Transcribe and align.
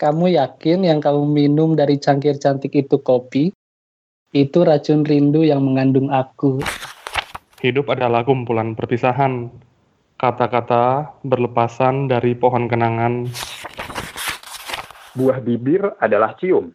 Kamu 0.00 0.32
yakin 0.32 0.88
yang 0.88 0.96
kamu 0.96 1.28
minum 1.28 1.76
dari 1.76 2.00
cangkir 2.00 2.40
cantik 2.40 2.72
itu 2.72 3.04
kopi? 3.04 3.52
Itu 4.32 4.64
racun 4.64 5.04
rindu 5.04 5.44
yang 5.44 5.60
mengandung 5.60 6.08
aku. 6.08 6.64
Hidup 7.60 7.92
adalah 7.92 8.24
kumpulan 8.24 8.72
perpisahan. 8.72 9.52
Kata-kata 10.16 11.20
berlepasan 11.20 12.08
dari 12.08 12.32
pohon 12.32 12.64
kenangan. 12.64 13.28
Buah 15.20 15.36
bibir 15.44 15.92
adalah 16.00 16.32
cium. 16.40 16.72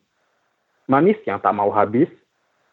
Manis 0.86 1.18
yang 1.26 1.42
tak 1.42 1.58
mau 1.58 1.74
habis, 1.74 2.14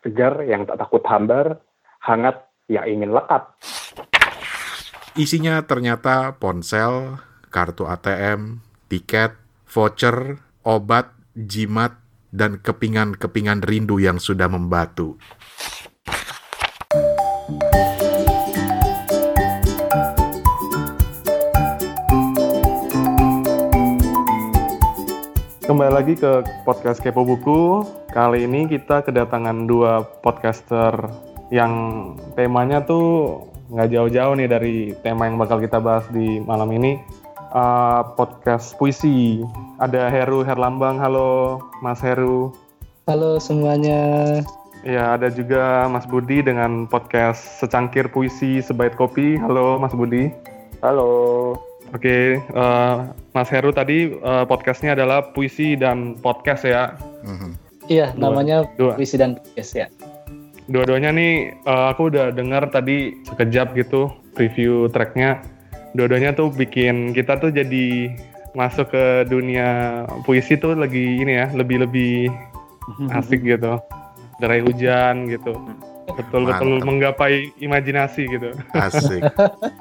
segar 0.05 0.45
yang 0.45 0.69
tak 0.69 0.85
takut 0.85 1.01
hambar, 1.09 1.65
hangat 2.05 2.45
yang 2.69 2.85
ingin 2.85 3.17
lekat. 3.17 3.41
Isinya 5.17 5.65
ternyata 5.65 6.37
ponsel, 6.37 7.17
kartu 7.49 7.89
ATM, 7.89 8.61
tiket, 8.93 9.42
voucher, 9.73 10.37
obat, 10.69 11.17
jimat, 11.33 11.97
dan 12.29 12.61
kepingan-kepingan 12.61 13.65
rindu 13.65 13.97
yang 13.97 14.21
sudah 14.21 14.45
membatu. 14.45 15.17
Kembali 25.65 25.89
lagi 25.89 26.21
ke 26.21 26.45
podcast 26.69 27.01
Kepo 27.01 27.25
Buku. 27.25 27.81
Kali 28.13 28.45
ini 28.45 28.69
kita 28.69 29.01
kedatangan 29.09 29.65
dua 29.65 30.05
podcaster 30.21 30.93
yang 31.49 31.73
temanya 32.37 32.85
tuh 32.85 33.41
nggak 33.73 33.89
jauh-jauh 33.89 34.37
nih 34.37 34.49
dari 34.53 34.77
tema 35.01 35.33
yang 35.33 35.41
bakal 35.41 35.57
kita 35.57 35.81
bahas 35.81 36.05
di 36.13 36.45
malam 36.45 36.69
ini. 36.77 37.22
Uh, 37.53 38.01
podcast 38.17 38.73
puisi. 38.81 39.45
Ada 39.77 40.09
Heru 40.09 40.41
Herlambang. 40.41 40.97
Halo, 40.97 41.61
Mas 41.85 42.01
Heru. 42.01 42.49
Halo 43.05 43.37
semuanya. 43.37 44.41
Ya, 44.83 45.15
ada 45.15 45.29
juga 45.29 45.85
Mas 45.93 46.09
Budi 46.09 46.41
dengan 46.41 46.89
podcast 46.89 47.61
Secangkir 47.61 48.09
Puisi 48.09 48.65
Sebaik 48.65 48.97
Kopi. 48.97 49.37
Halo, 49.37 49.77
Mas 49.77 49.93
Budi. 49.93 50.33
Halo. 50.81 51.55
Oke, 51.93 52.41
uh, 52.57 53.13
Mas 53.37 53.53
Heru 53.53 53.69
tadi 53.69 54.17
uh, 54.25 54.49
podcastnya 54.49 54.97
adalah 54.97 55.37
puisi 55.37 55.77
dan 55.77 56.17
podcast 56.25 56.65
ya. 56.65 56.97
Mhm. 57.21 57.51
Iya, 57.93 58.17
Dua. 58.17 58.33
namanya 58.33 58.65
Dua. 58.81 58.97
puisi 58.97 59.21
dan 59.21 59.37
podcast 59.37 59.73
ya. 59.77 59.87
Dua-duanya 60.73 61.13
nih 61.13 61.53
uh, 61.69 61.93
aku 61.93 62.09
udah 62.09 62.33
dengar 62.33 62.65
tadi 62.73 63.13
sekejap 63.29 63.77
gitu 63.77 64.09
preview 64.33 64.89
tracknya. 64.89 65.45
Dua-duanya 65.93 66.33
tuh 66.33 66.49
bikin 66.53 67.13
kita 67.13 67.37
tuh 67.37 67.53
jadi 67.53 68.17
masuk 68.53 68.93
ke 68.93 69.05
dunia 69.29 70.05
puisi 70.29 70.61
tuh 70.61 70.77
lagi 70.77 71.21
ini 71.25 71.41
ya 71.41 71.47
lebih-lebih 71.53 72.29
asik 73.19 73.45
gitu. 73.45 73.81
Derai 74.41 74.65
hujan 74.65 75.29
gitu. 75.29 75.55
Betul-betul 76.13 76.83
Mantap. 76.83 76.87
menggapai 76.89 77.35
imajinasi 77.63 78.27
gitu. 78.29 78.51
Asik. 78.75 79.23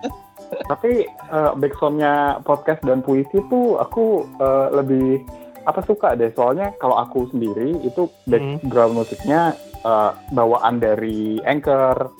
Tapi 0.72 1.08
eh, 1.08 1.52
backsoundnya 1.56 2.44
podcast 2.44 2.84
dan 2.84 3.00
puisi 3.00 3.40
tuh 3.48 3.80
aku 3.80 4.28
eh, 4.40 4.68
lebih 4.76 5.24
apa 5.64 5.82
suka 5.84 6.14
deh. 6.16 6.32
Soalnya 6.36 6.76
kalau 6.78 7.00
aku 7.00 7.32
sendiri 7.32 7.80
itu 7.82 8.12
background 8.28 9.00
musiknya 9.00 9.56
eh, 9.82 10.12
bawaan 10.36 10.78
dari 10.84 11.40
Anchor 11.48 12.12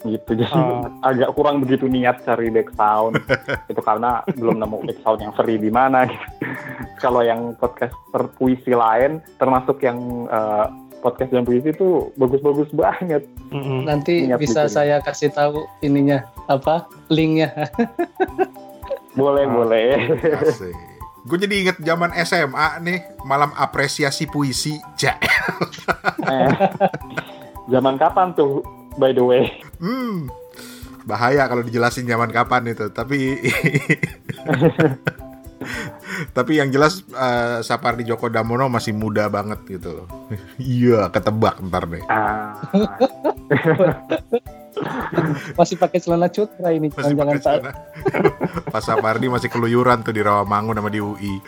gitu. 0.00 0.30
Jadi 0.32 0.46
Oh. 0.48 0.86
agak 1.00 1.30
kurang 1.32 1.58
begitu 1.58 1.84
niat 1.84 2.22
cari 2.22 2.48
background. 2.48 3.18
itu 3.70 3.80
karena 3.80 4.22
belum 4.30 4.58
nemu 4.58 4.76
background 4.84 5.20
yang 5.20 5.32
free 5.32 5.56
di 5.56 5.68
mana. 5.68 6.04
gitu. 6.04 6.26
kalau 7.02 7.20
yang 7.20 7.54
podcast 7.54 7.94
puisi 8.34 8.70
lain, 8.70 9.18
termasuk 9.36 9.78
yang 9.80 9.98
eh, 10.26 10.66
podcast 10.98 11.30
dan 11.30 11.42
puisi 11.42 11.70
tuh 11.72 12.10
bagus-bagus 12.14 12.70
banget. 12.70 13.22
Mm-mm. 13.48 13.84
Nanti 13.84 14.26
Ingat 14.26 14.38
bisa 14.38 14.60
bikin. 14.64 14.74
saya 14.74 14.96
kasih 14.98 15.30
tahu 15.30 15.62
ininya 15.80 16.22
apa 16.46 16.86
linknya. 17.08 17.50
Boleh, 19.14 19.44
Ah. 19.44 19.50
boleh. 19.52 19.88
Gue 21.26 21.36
jadi 21.36 21.54
inget 21.58 21.76
zaman 21.80 22.14
SMA 22.16 22.78
nih, 22.80 22.98
malam 23.20 23.50
apresiasi 23.52 24.24
puisi. 24.24 24.78
Ja. 24.96 25.18
Eh, 26.24 26.50
zaman 27.66 27.98
kapan 27.98 28.30
tuh, 28.32 28.62
by 28.98 29.14
the 29.14 29.24
way? 29.24 29.62
Hmm. 29.78 30.28
Bahaya 31.08 31.48
kalau 31.48 31.64
dijelasin 31.64 32.04
zaman 32.04 32.28
kapan 32.28 32.74
itu, 32.74 32.92
tapi 32.92 33.40
tapi 36.36 36.60
yang 36.60 36.68
jelas 36.68 37.00
eh, 37.08 37.64
Sapardi 37.64 38.04
Djoko 38.04 38.28
Damono 38.28 38.68
masih 38.68 38.92
muda 38.92 39.32
banget 39.32 39.64
gitu 39.64 40.04
loh. 40.04 40.06
Iya, 40.60 41.08
ketebak 41.08 41.64
ntar 41.64 41.88
deh. 41.88 42.04
Ah, 42.12 42.60
Masih 45.58 45.74
pakai 45.74 45.98
celana 45.98 46.30
cutra 46.30 46.70
ini, 46.70 46.92
Masih 46.92 47.18
jangan 47.18 47.38
celana. 47.42 47.72
Pas 48.70 48.84
Sapardi 48.84 49.26
masih 49.26 49.50
keluyuran 49.50 50.06
tuh 50.06 50.14
di 50.14 50.22
Rawamangun 50.22 50.78
sama 50.78 50.90
di 50.92 51.02
UI. 51.02 51.42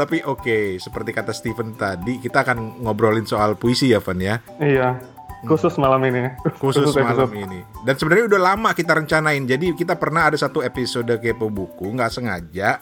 Tapi 0.00 0.20
oke, 0.24 0.76
seperti 0.76 1.10
kata 1.16 1.32
Steven 1.32 1.76
tadi, 1.76 2.20
kita 2.20 2.44
akan 2.44 2.84
ngobrolin 2.84 3.24
soal 3.24 3.56
puisi 3.56 3.92
ya, 3.92 4.04
Van 4.04 4.20
ya. 4.20 4.36
Iya. 4.60 5.00
Khusus 5.42 5.74
malam 5.74 5.98
ini. 6.06 6.30
Khusus 6.62 6.94
episode. 6.94 7.02
malam 7.02 7.30
ini. 7.34 7.60
Dan 7.82 7.94
sebenarnya 7.98 8.24
udah 8.30 8.40
lama 8.54 8.70
kita 8.70 8.94
rencanain. 8.94 9.42
Jadi 9.42 9.74
kita 9.74 9.98
pernah 9.98 10.30
ada 10.30 10.38
satu 10.38 10.62
episode 10.62 11.10
kepo 11.18 11.50
buku, 11.50 11.90
nggak 11.90 12.14
sengaja 12.14 12.78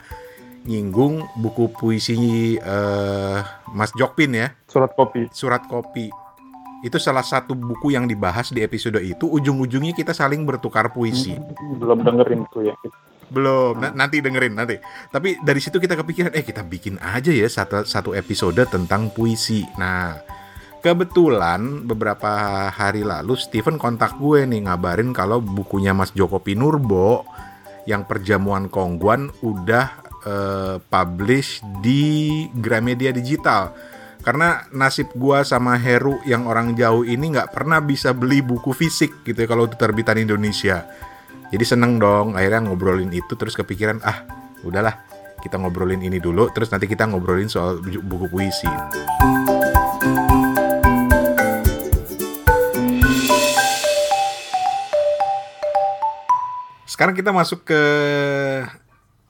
nyinggung 0.60 1.24
buku 1.40 1.72
puisi 1.72 2.12
eh, 2.60 3.38
Mas 3.72 3.96
Jokpin 3.96 4.36
ya, 4.36 4.52
Surat 4.68 4.92
kopi. 4.92 5.24
Surat 5.32 5.64
Kopi. 5.64 6.12
Itu 6.80 6.96
salah 6.96 7.24
satu 7.24 7.52
buku 7.52 7.92
yang 7.92 8.08
dibahas 8.08 8.52
di 8.52 8.64
episode 8.64 9.00
itu. 9.04 9.28
Ujung-ujungnya 9.28 9.92
kita 9.92 10.16
saling 10.16 10.44
bertukar 10.48 10.92
puisi. 10.92 11.36
belum 11.76 12.00
dengerin 12.04 12.44
tuh 12.48 12.72
ya. 12.72 12.76
Belum, 13.30 13.76
na- 13.78 13.92
nanti 13.92 14.18
dengerin 14.24 14.56
nanti. 14.56 14.80
Tapi 15.12 15.38
dari 15.44 15.60
situ 15.60 15.76
kita 15.76 15.92
kepikiran, 15.94 16.32
eh 16.32 16.40
kita 16.40 16.64
bikin 16.64 16.96
aja 16.98 17.30
ya 17.30 17.46
satu, 17.46 17.84
satu 17.84 18.10
episode 18.16 18.64
tentang 18.72 19.12
puisi. 19.12 19.60
Nah, 19.76 20.16
kebetulan 20.80 21.84
beberapa 21.84 22.68
hari 22.72 23.04
lalu 23.04 23.36
Steven 23.36 23.76
kontak 23.76 24.16
gue 24.16 24.48
nih 24.48 24.64
ngabarin 24.64 25.12
kalau 25.12 25.44
bukunya 25.44 25.92
Mas 25.92 26.12
Joko 26.16 26.40
Pinurbo 26.40 27.28
yang 27.84 28.08
Perjamuan 28.08 28.72
Kongguan 28.72 29.28
udah 29.44 29.86
eh, 30.24 30.76
publish 30.80 31.60
di 31.80 32.44
Gramedia 32.52 33.12
Digital. 33.12 33.72
Karena 34.20 34.68
nasib 34.76 35.16
gua 35.16 35.48
sama 35.48 35.80
Heru 35.80 36.20
yang 36.28 36.44
orang 36.44 36.76
jauh 36.76 37.08
ini 37.08 37.32
nggak 37.32 37.56
pernah 37.56 37.80
bisa 37.80 38.12
beli 38.12 38.44
buku 38.44 38.76
fisik 38.76 39.24
gitu 39.24 39.48
ya 39.48 39.48
kalau 39.48 39.64
itu 39.64 39.80
terbitan 39.80 40.20
Indonesia. 40.20 40.84
Jadi 41.48 41.64
seneng 41.64 41.96
dong 41.96 42.36
akhirnya 42.36 42.68
ngobrolin 42.68 43.08
itu 43.16 43.32
terus 43.32 43.56
kepikiran 43.56 44.04
ah 44.04 44.28
udahlah 44.60 44.92
kita 45.40 45.56
ngobrolin 45.56 46.04
ini 46.04 46.20
dulu 46.20 46.52
terus 46.52 46.68
nanti 46.68 46.84
kita 46.84 47.08
ngobrolin 47.08 47.48
soal 47.48 47.80
bu- 47.80 48.04
buku 48.04 48.28
puisi. 48.28 48.68
Sekarang 57.00 57.16
kita 57.16 57.32
masuk 57.32 57.64
ke 57.64 57.82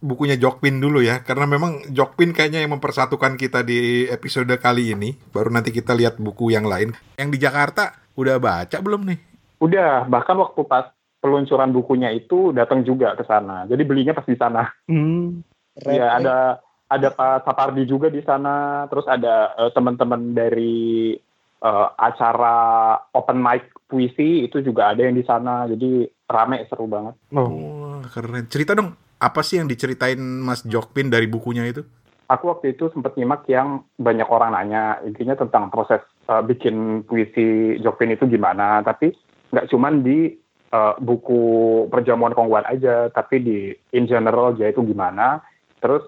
bukunya 0.03 0.35
Jokpin 0.35 0.83
dulu 0.83 1.07
ya 1.07 1.23
karena 1.23 1.47
memang 1.47 1.87
Jokpin 1.95 2.35
kayaknya 2.35 2.67
yang 2.67 2.75
mempersatukan 2.75 3.39
kita 3.39 3.63
di 3.63 4.11
episode 4.11 4.51
kali 4.59 4.91
ini. 4.91 5.15
Baru 5.31 5.55
nanti 5.55 5.71
kita 5.71 5.95
lihat 5.95 6.19
buku 6.19 6.51
yang 6.51 6.67
lain. 6.67 6.99
Yang 7.15 7.31
di 7.31 7.39
Jakarta 7.39 7.95
udah 8.19 8.43
baca 8.43 8.75
belum 8.75 9.07
nih? 9.07 9.19
Udah, 9.63 10.03
bahkan 10.11 10.35
waktu 10.43 10.67
pas 10.67 10.91
peluncuran 11.23 11.71
bukunya 11.71 12.11
itu 12.11 12.51
datang 12.51 12.83
juga 12.83 13.15
ke 13.15 13.23
sana. 13.23 13.71
Jadi 13.71 13.87
belinya 13.87 14.19
pas 14.19 14.27
di 14.27 14.35
sana. 14.35 14.67
Hmm. 14.91 15.39
Iya, 15.79 16.11
eh. 16.11 16.11
ada 16.11 16.59
ada 16.91 17.09
Pak 17.15 17.47
Sapardi 17.47 17.87
juga 17.87 18.11
di 18.11 18.19
sana, 18.27 18.91
terus 18.91 19.07
ada 19.07 19.55
eh, 19.55 19.71
teman-teman 19.71 20.35
dari 20.35 21.15
eh, 21.63 21.89
acara 22.03 22.99
open 23.15 23.39
mic 23.39 23.71
puisi 23.91 24.47
itu 24.47 24.63
juga 24.63 24.95
ada 24.95 25.03
yang 25.03 25.19
di 25.19 25.27
sana. 25.27 25.67
Jadi 25.67 26.07
rame 26.31 26.63
seru 26.71 26.87
banget. 26.87 27.19
Oh. 27.35 27.51
Wah, 27.51 28.07
keren. 28.07 28.47
Cerita 28.47 28.79
dong, 28.79 28.95
apa 29.19 29.43
sih 29.43 29.59
yang 29.59 29.67
diceritain 29.67 30.23
Mas 30.23 30.63
Jokpin 30.63 31.11
dari 31.11 31.27
bukunya 31.27 31.67
itu? 31.67 31.83
Aku 32.31 32.47
waktu 32.47 32.79
itu 32.79 32.87
sempat 32.95 33.19
nyimak 33.19 33.43
yang 33.51 33.83
banyak 33.99 34.31
orang 34.31 34.55
nanya 34.55 35.03
intinya 35.03 35.35
tentang 35.35 35.67
proses 35.67 35.99
eh, 36.31 36.43
bikin 36.47 37.03
puisi 37.03 37.75
Jokpin 37.83 38.15
itu 38.15 38.31
gimana, 38.31 38.87
tapi 38.87 39.11
nggak 39.51 39.67
cuman 39.67 40.07
di 40.07 40.39
eh, 40.71 40.95
buku 41.03 41.43
perjamuan 41.91 42.31
Kongguan 42.31 42.71
aja, 42.71 43.11
tapi 43.11 43.43
di 43.43 43.59
in 43.91 44.07
general 44.07 44.55
dia 44.55 44.71
itu 44.71 44.87
gimana. 44.87 45.43
Terus 45.83 46.07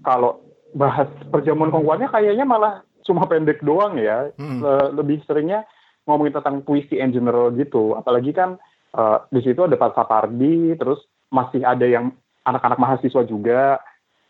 kalau 0.00 0.40
bahas 0.72 1.12
perjamuan 1.28 1.68
Kongguannya 1.68 2.08
kayaknya 2.08 2.48
malah 2.48 2.80
cuma 3.04 3.28
pendek 3.28 3.60
doang 3.60 4.00
ya, 4.00 4.32
Hmm. 4.40 4.64
Le- 4.64 4.92
lebih 4.96 5.20
seringnya 5.28 5.68
ngomongin 6.08 6.32
tentang 6.32 6.64
puisi 6.64 6.96
in 6.96 7.12
general 7.12 7.52
gitu. 7.52 7.92
Apalagi 7.94 8.32
kan 8.32 8.56
eh, 8.96 9.18
di 9.28 9.40
situ 9.44 9.60
ada 9.60 9.76
Pak 9.76 9.92
Sapardi, 9.92 10.72
terus 10.80 11.04
masih 11.28 11.60
ada 11.62 11.84
yang 11.84 12.16
anak-anak 12.48 12.80
mahasiswa 12.80 13.22
juga. 13.28 13.76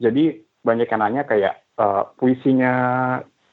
Jadi 0.03 0.43
banyak 0.67 0.91
yang 0.91 1.01
nanya 1.01 1.23
kayak 1.25 1.63
uh, 1.79 2.11
puisinya 2.19 2.75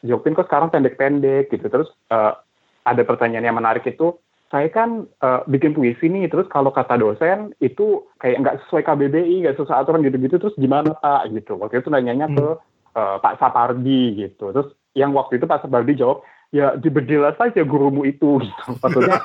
Jokpin 0.06 0.38
kok 0.38 0.50
sekarang 0.50 0.70
pendek-pendek 0.74 1.50
gitu. 1.54 1.66
Terus 1.70 1.90
uh, 2.14 2.38
ada 2.86 3.02
pertanyaan 3.02 3.50
yang 3.50 3.58
menarik 3.58 3.86
itu, 3.90 4.18
saya 4.54 4.70
kan 4.70 5.10
uh, 5.26 5.42
bikin 5.50 5.74
puisi 5.74 6.06
nih, 6.06 6.30
terus 6.30 6.46
kalau 6.54 6.70
kata 6.70 7.02
dosen 7.02 7.58
itu 7.58 8.06
kayak 8.22 8.46
nggak 8.46 8.58
sesuai 8.66 8.86
KBBI, 8.86 9.36
nggak 9.46 9.58
sesuai 9.58 9.74
aturan 9.82 10.06
gitu-gitu, 10.06 10.38
terus 10.38 10.54
gimana 10.62 10.94
Pak 11.02 11.34
gitu. 11.34 11.58
Waktu 11.58 11.82
itu 11.82 11.90
nanyanya 11.90 12.30
hmm. 12.30 12.36
ke 12.38 12.48
uh, 12.94 13.18
Pak 13.18 13.42
Sapardi 13.42 14.04
gitu. 14.22 14.54
Terus 14.54 14.70
yang 14.94 15.18
waktu 15.18 15.42
itu 15.42 15.50
Pak 15.50 15.66
Sapardi 15.66 15.98
jawab, 15.98 16.22
ya 16.56 16.80
dibedilah 16.80 17.36
saja 17.36 17.68
gurumu 17.68 18.08
itu 18.08 18.40
gitu. 18.40 18.64
Maksudnya 18.82 19.20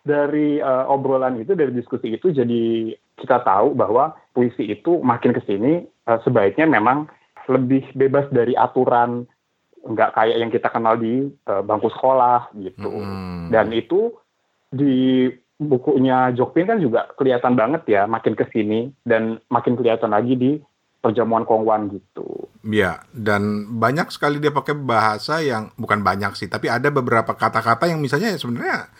dari 0.00 0.56
uh, 0.64 0.88
obrolan 0.88 1.36
itu, 1.36 1.52
dari 1.52 1.76
diskusi 1.76 2.16
itu 2.16 2.32
jadi 2.32 2.96
kita 3.20 3.44
tahu 3.44 3.76
bahwa 3.76 4.16
puisi 4.32 4.72
itu 4.72 5.04
makin 5.04 5.36
ke 5.36 5.44
sini 5.44 5.84
uh, 6.08 6.16
sebaiknya 6.24 6.64
memang 6.64 7.04
lebih 7.52 7.84
bebas 7.92 8.24
dari 8.32 8.56
aturan 8.56 9.28
nggak 9.84 10.16
kayak 10.16 10.36
yang 10.40 10.50
kita 10.50 10.68
kenal 10.72 10.96
di 10.96 11.28
uh, 11.44 11.60
bangku 11.60 11.92
sekolah 11.92 12.48
gitu. 12.56 12.88
Hmm. 12.88 13.52
Dan 13.52 13.76
itu 13.76 14.16
di 14.72 15.28
bukunya 15.58 16.30
Jokpin 16.32 16.70
kan 16.70 16.78
juga 16.78 17.10
kelihatan 17.18 17.58
banget 17.58 17.82
ya 17.90 18.06
makin 18.06 18.38
ke 18.38 18.46
sini 18.54 18.94
dan 19.02 19.42
makin 19.50 19.74
kelihatan 19.74 20.14
lagi 20.14 20.38
di 20.38 20.52
perjamuan 20.98 21.46
Kongwan 21.46 21.88
gitu. 21.94 22.50
Iya, 22.66 23.06
dan 23.14 23.70
banyak 23.78 24.10
sekali 24.10 24.42
dia 24.42 24.50
pakai 24.50 24.74
bahasa 24.74 25.38
yang 25.40 25.70
bukan 25.78 26.02
banyak 26.02 26.34
sih, 26.34 26.50
tapi 26.50 26.66
ada 26.66 26.90
beberapa 26.90 27.32
kata-kata 27.32 27.86
yang 27.86 28.02
misalnya 28.02 28.34
sebenarnya 28.34 28.90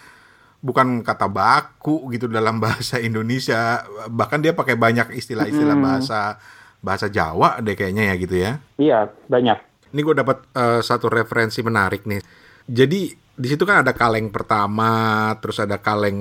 bukan 0.62 1.06
kata 1.06 1.27
baku 1.31 2.11
gitu 2.15 2.31
dalam 2.31 2.59
bahasa 2.65 3.03
Indonesia, 3.03 3.83
bahkan 4.09 4.39
dia 4.39 4.55
pakai 4.55 4.79
banyak 4.79 5.15
istilah-istilah 5.15 5.77
hmm. 5.77 5.85
bahasa 5.85 6.39
bahasa 6.79 7.11
Jawa 7.11 7.59
deh 7.59 7.75
kayaknya 7.75 8.15
ya 8.15 8.15
gitu 8.15 8.37
ya. 8.39 8.53
Iya, 8.79 8.99
banyak. 9.27 9.59
Ini 9.91 10.01
gue 10.05 10.15
dapat 10.15 10.39
uh, 10.55 10.81
satu 10.85 11.11
referensi 11.11 11.59
menarik 11.65 12.06
nih. 12.06 12.23
Jadi 12.69 13.11
di 13.39 13.47
situ 13.47 13.62
kan 13.67 13.83
ada 13.83 13.94
kaleng 13.94 14.31
pertama, 14.31 15.31
terus 15.43 15.59
ada 15.59 15.83
kaleng 15.83 16.19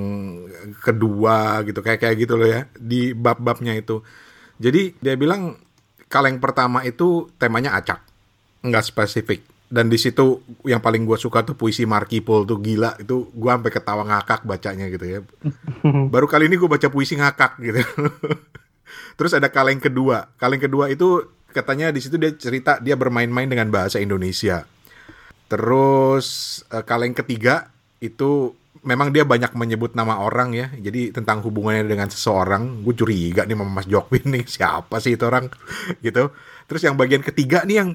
kedua 0.81 1.62
gitu 1.65 1.81
kayak 1.85 2.01
kayak 2.01 2.15
gitu 2.18 2.33
loh 2.38 2.50
ya 2.50 2.65
di 2.73 3.13
bab-babnya 3.13 3.77
itu. 3.77 4.01
Jadi 4.57 4.97
dia 4.97 5.13
bilang 5.13 5.66
kaleng 6.07 6.39
pertama 6.39 6.83
itu 6.83 7.27
temanya 7.39 7.75
acak, 7.75 8.04
nggak 8.63 8.83
spesifik. 8.83 9.42
Dan 9.68 9.92
di 9.92 10.00
situ 10.00 10.39
yang 10.63 10.80
paling 10.80 11.04
gue 11.04 11.19
suka 11.19 11.44
tuh 11.44 11.59
puisi 11.59 11.83
Markipol 11.83 12.48
tuh 12.48 12.63
gila 12.63 12.95
itu 13.04 13.27
gue 13.27 13.51
sampai 13.51 13.68
ketawa 13.68 14.07
ngakak 14.07 14.48
bacanya 14.48 14.88
gitu 14.88 15.06
ya. 15.06 15.19
Baru 16.13 16.24
kali 16.31 16.48
ini 16.48 16.56
gue 16.56 16.71
baca 16.71 16.88
puisi 16.88 17.19
ngakak 17.19 17.59
gitu. 17.59 17.83
Terus 19.19 19.36
ada 19.36 19.51
kaleng 19.51 19.83
kedua. 19.83 20.31
Kaleng 20.39 20.63
kedua 20.63 20.88
itu 20.88 21.27
katanya 21.51 21.92
di 21.92 22.00
situ 22.00 22.15
dia 22.15 22.31
cerita 22.39 22.80
dia 22.80 22.95
bermain-main 22.95 23.51
dengan 23.51 23.68
bahasa 23.68 24.00
Indonesia. 24.00 24.63
Terus 25.51 26.59
uh, 26.71 26.88
kaleng 26.88 27.12
ketiga 27.12 27.68
itu 28.00 28.56
memang 28.87 29.11
dia 29.11 29.27
banyak 29.27 29.51
menyebut 29.51 29.91
nama 29.99 30.23
orang 30.23 30.55
ya. 30.55 30.71
Jadi 30.71 31.11
tentang 31.11 31.43
hubungannya 31.43 31.83
dengan 31.83 32.07
seseorang, 32.07 32.87
gue 32.87 32.95
curiga 32.95 33.43
nih 33.43 33.59
sama 33.59 33.67
Mas 33.67 33.85
Jokwin 33.91 34.23
nih 34.31 34.45
siapa 34.55 35.03
sih 35.03 35.19
itu 35.19 35.27
orang 35.27 35.51
gitu. 36.05 36.31
Terus 36.71 36.81
yang 36.87 36.95
bagian 36.95 37.19
ketiga 37.19 37.67
nih 37.67 37.83
yang 37.83 37.89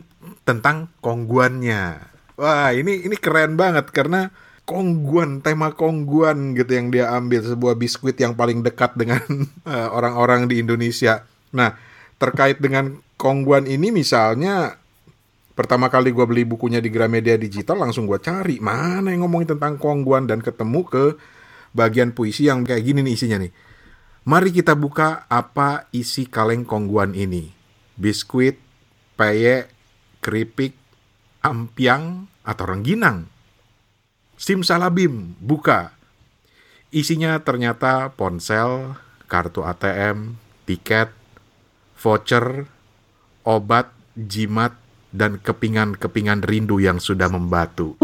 tentang 0.44 0.92
kongguannya. 1.00 2.12
Wah, 2.36 2.70
ini 2.76 3.08
ini 3.08 3.16
keren 3.16 3.56
banget 3.56 3.88
karena 3.88 4.28
kongguan, 4.68 5.40
tema 5.40 5.72
kongguan 5.72 6.54
gitu 6.54 6.70
yang 6.76 6.88
dia 6.92 7.10
ambil 7.12 7.42
sebuah 7.42 7.74
biskuit 7.74 8.14
yang 8.20 8.36
paling 8.36 8.60
dekat 8.60 8.92
dengan 8.94 9.24
eh, 9.72 9.88
orang-orang 9.88 10.44
di 10.46 10.60
Indonesia. 10.60 11.24
Nah, 11.56 11.72
terkait 12.20 12.60
dengan 12.60 13.00
kongguan 13.16 13.64
ini 13.64 13.88
misalnya 13.88 14.81
pertama 15.52 15.92
kali 15.92 16.12
gue 16.12 16.24
beli 16.24 16.42
bukunya 16.48 16.80
di 16.80 16.88
Gramedia 16.88 17.36
Digital 17.36 17.80
langsung 17.80 18.08
gue 18.08 18.18
cari 18.18 18.58
mana 18.58 19.12
yang 19.12 19.28
ngomongin 19.28 19.56
tentang 19.56 19.76
kongguan 19.76 20.28
dan 20.28 20.40
ketemu 20.40 20.84
ke 20.88 21.04
bagian 21.72 22.12
puisi 22.12 22.48
yang 22.48 22.64
kayak 22.64 22.84
gini 22.84 23.00
nih 23.04 23.14
isinya 23.16 23.38
nih. 23.40 23.52
Mari 24.22 24.54
kita 24.54 24.78
buka 24.78 25.26
apa 25.26 25.90
isi 25.90 26.30
kaleng 26.30 26.62
kongguan 26.62 27.18
ini. 27.18 27.50
Biskuit, 27.98 28.54
peye, 29.18 29.66
keripik, 30.22 30.78
ampiang, 31.42 32.30
atau 32.46 32.64
rengginang. 32.66 33.26
Simsalabim, 34.38 35.38
buka. 35.38 35.94
Isinya 36.90 37.38
ternyata 37.42 38.14
ponsel, 38.14 38.98
kartu 39.30 39.64
ATM, 39.64 40.38
tiket, 40.66 41.10
voucher, 41.98 42.66
obat, 43.46 43.90
jimat, 44.14 44.76
dan 45.12 45.38
kepingan-kepingan 45.38 46.40
rindu 46.42 46.80
yang 46.80 46.96
sudah 46.98 47.28
membatu. 47.28 47.94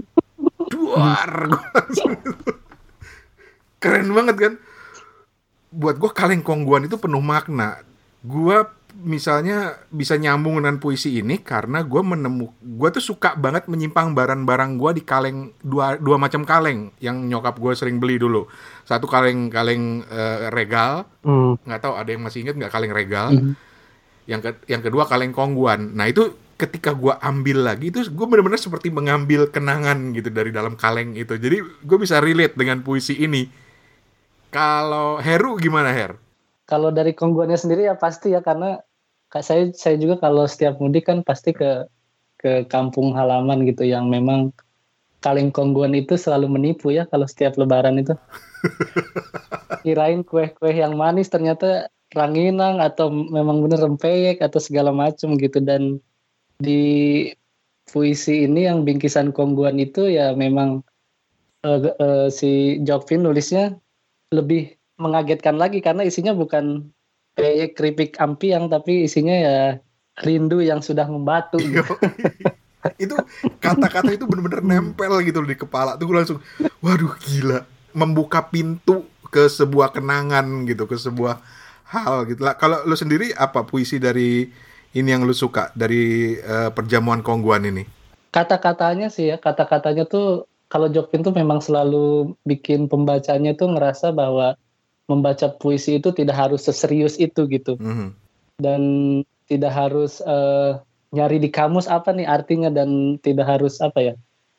Duar, 0.68 1.48
keren 3.82 4.12
banget 4.12 4.36
kan? 4.36 4.54
Buat 5.72 5.96
gue 5.96 6.10
kaleng 6.12 6.44
kongguan 6.44 6.84
itu 6.84 7.00
penuh 7.00 7.24
makna. 7.24 7.80
Gue 8.20 8.60
misalnya 8.98 9.78
bisa 9.92 10.18
nyambung 10.18 10.58
dengan 10.58 10.80
puisi 10.82 11.20
ini 11.20 11.38
karena 11.38 11.86
gue 11.86 12.02
menemu 12.02 12.50
gue 12.58 12.88
tuh 12.98 13.14
suka 13.14 13.38
banget 13.38 13.70
menyimpang 13.70 14.10
barang-barang 14.10 14.74
gue 14.74 14.90
di 14.98 15.02
kaleng 15.06 15.54
dua 15.62 16.00
dua 16.00 16.18
macam 16.18 16.42
kaleng 16.42 16.90
yang 16.98 17.14
nyokap 17.30 17.62
gue 17.62 17.72
sering 17.78 18.02
beli 18.02 18.18
dulu 18.18 18.50
satu 18.82 19.06
kaleng 19.06 19.54
kaleng 19.54 20.02
uh, 20.02 20.50
regal 20.50 21.06
hmm. 21.22 21.62
nggak 21.62 21.78
mm. 21.78 21.84
tahu 21.84 21.94
ada 21.94 22.10
yang 22.10 22.22
masih 22.26 22.42
inget 22.42 22.58
nggak 22.58 22.72
kaleng 22.74 22.90
regal 22.90 23.30
mm 23.30 23.68
yang 24.28 24.44
ke, 24.44 24.60
yang 24.68 24.84
kedua 24.84 25.08
kaleng 25.08 25.32
kongguan 25.32 25.96
nah 25.96 26.04
itu 26.04 26.28
ketika 26.58 26.90
gue 26.90 27.14
ambil 27.22 27.62
lagi 27.62 27.94
itu 27.94 28.02
gue 28.10 28.26
benar-benar 28.26 28.58
seperti 28.58 28.90
mengambil 28.90 29.46
kenangan 29.46 30.10
gitu 30.10 30.28
dari 30.28 30.50
dalam 30.50 30.74
kaleng 30.74 31.14
itu 31.14 31.38
jadi 31.38 31.62
gue 31.62 31.98
bisa 32.02 32.18
relate 32.18 32.58
dengan 32.58 32.82
puisi 32.82 33.14
ini 33.14 33.46
kalau 34.48 35.20
Heru 35.20 35.60
gimana 35.60 35.92
Her? 35.92 36.16
Kalau 36.68 36.88
dari 36.88 37.12
kongguannya 37.12 37.56
sendiri 37.56 37.88
ya 37.88 37.96
pasti 37.96 38.32
ya 38.32 38.40
karena 38.40 38.80
saya 39.28 39.68
saya 39.76 40.00
juga 40.00 40.20
kalau 40.20 40.48
setiap 40.48 40.80
mudik 40.80 41.08
kan 41.08 41.20
pasti 41.20 41.52
ke 41.52 41.84
ke 42.40 42.64
kampung 42.72 43.12
halaman 43.12 43.68
gitu 43.68 43.84
yang 43.84 44.08
memang 44.08 44.52
kaleng 45.20 45.52
kongguan 45.52 45.92
itu 45.92 46.16
selalu 46.16 46.48
menipu 46.48 46.92
ya 46.92 47.04
kalau 47.08 47.28
setiap 47.28 47.60
lebaran 47.60 48.00
itu. 48.00 48.16
Kirain 49.84 50.24
kue-kue 50.24 50.72
yang 50.72 50.96
manis 50.96 51.28
ternyata 51.28 51.92
ranginang 52.16 52.80
atau 52.80 53.12
memang 53.12 53.60
bener 53.60 53.84
rempeyek 53.84 54.40
atau 54.40 54.56
segala 54.56 54.96
macam 54.96 55.36
gitu 55.36 55.60
dan 55.60 56.00
di 56.58 56.82
puisi 57.88 58.44
ini 58.44 58.68
yang 58.68 58.84
bingkisan 58.84 59.32
kongguan 59.32 59.80
itu 59.80 60.10
ya 60.10 60.34
memang 60.34 60.82
uh, 61.64 61.80
uh, 61.98 62.26
si 62.28 62.82
Jokvin 62.84 63.24
nulisnya 63.24 63.78
lebih 64.34 64.76
mengagetkan 64.98 65.56
lagi 65.56 65.80
karena 65.80 66.04
isinya 66.04 66.34
bukan 66.34 66.90
peyek 67.38 67.78
keripik 67.78 68.18
ampiang 68.18 68.66
tapi 68.68 69.06
isinya 69.06 69.32
ya 69.32 69.58
rindu 70.26 70.58
yang 70.58 70.82
sudah 70.82 71.06
membatu 71.06 71.56
gitu. 71.72 71.94
itu 72.98 73.14
kata-kata 73.62 74.10
itu 74.14 74.26
bener-bener 74.26 74.60
nempel 74.62 75.22
gitu 75.22 75.42
di 75.46 75.54
kepala 75.54 75.94
tuh 75.94 76.10
gue 76.10 76.16
langsung 76.18 76.40
waduh 76.82 77.14
gila 77.22 77.62
membuka 77.94 78.42
pintu 78.42 79.06
ke 79.30 79.46
sebuah 79.46 79.94
kenangan 79.94 80.66
gitu 80.66 80.84
ke 80.90 80.98
sebuah 80.98 81.40
hal 81.88 82.28
gitu 82.28 82.44
lah. 82.44 82.56
Kalau 82.56 82.84
lu 82.84 82.96
sendiri 82.96 83.32
apa 83.32 83.64
puisi 83.64 83.96
dari 83.96 84.48
ini 84.96 85.08
yang 85.12 85.24
lu 85.24 85.36
suka 85.36 85.72
dari 85.76 86.36
uh, 86.40 86.72
perjamuan 86.72 87.20
kongguan 87.20 87.68
ini? 87.68 87.84
Kata-katanya 88.32 89.08
sih 89.12 89.32
ya, 89.32 89.36
kata-katanya 89.40 90.04
tuh 90.08 90.48
kalau 90.68 90.88
Jokpin 90.92 91.24
tuh 91.24 91.32
memang 91.32 91.64
selalu 91.64 92.36
bikin 92.44 92.88
pembacanya 92.88 93.56
tuh 93.56 93.72
ngerasa 93.72 94.12
bahwa 94.12 94.56
membaca 95.08 95.48
puisi 95.56 95.96
itu 95.96 96.12
tidak 96.12 96.36
harus 96.36 96.68
seserius 96.68 97.16
itu 97.16 97.48
gitu. 97.48 97.80
Mm 97.80 97.92
-hmm. 97.92 98.08
Dan 98.60 98.82
tidak 99.48 99.72
harus 99.72 100.20
uh, 100.20 100.80
nyari 101.16 101.40
di 101.40 101.48
kamus 101.48 101.88
apa 101.88 102.12
nih 102.12 102.28
artinya 102.28 102.68
dan 102.68 103.16
tidak 103.24 103.48
harus 103.48 103.80
apa 103.80 104.12
ya? 104.12 104.14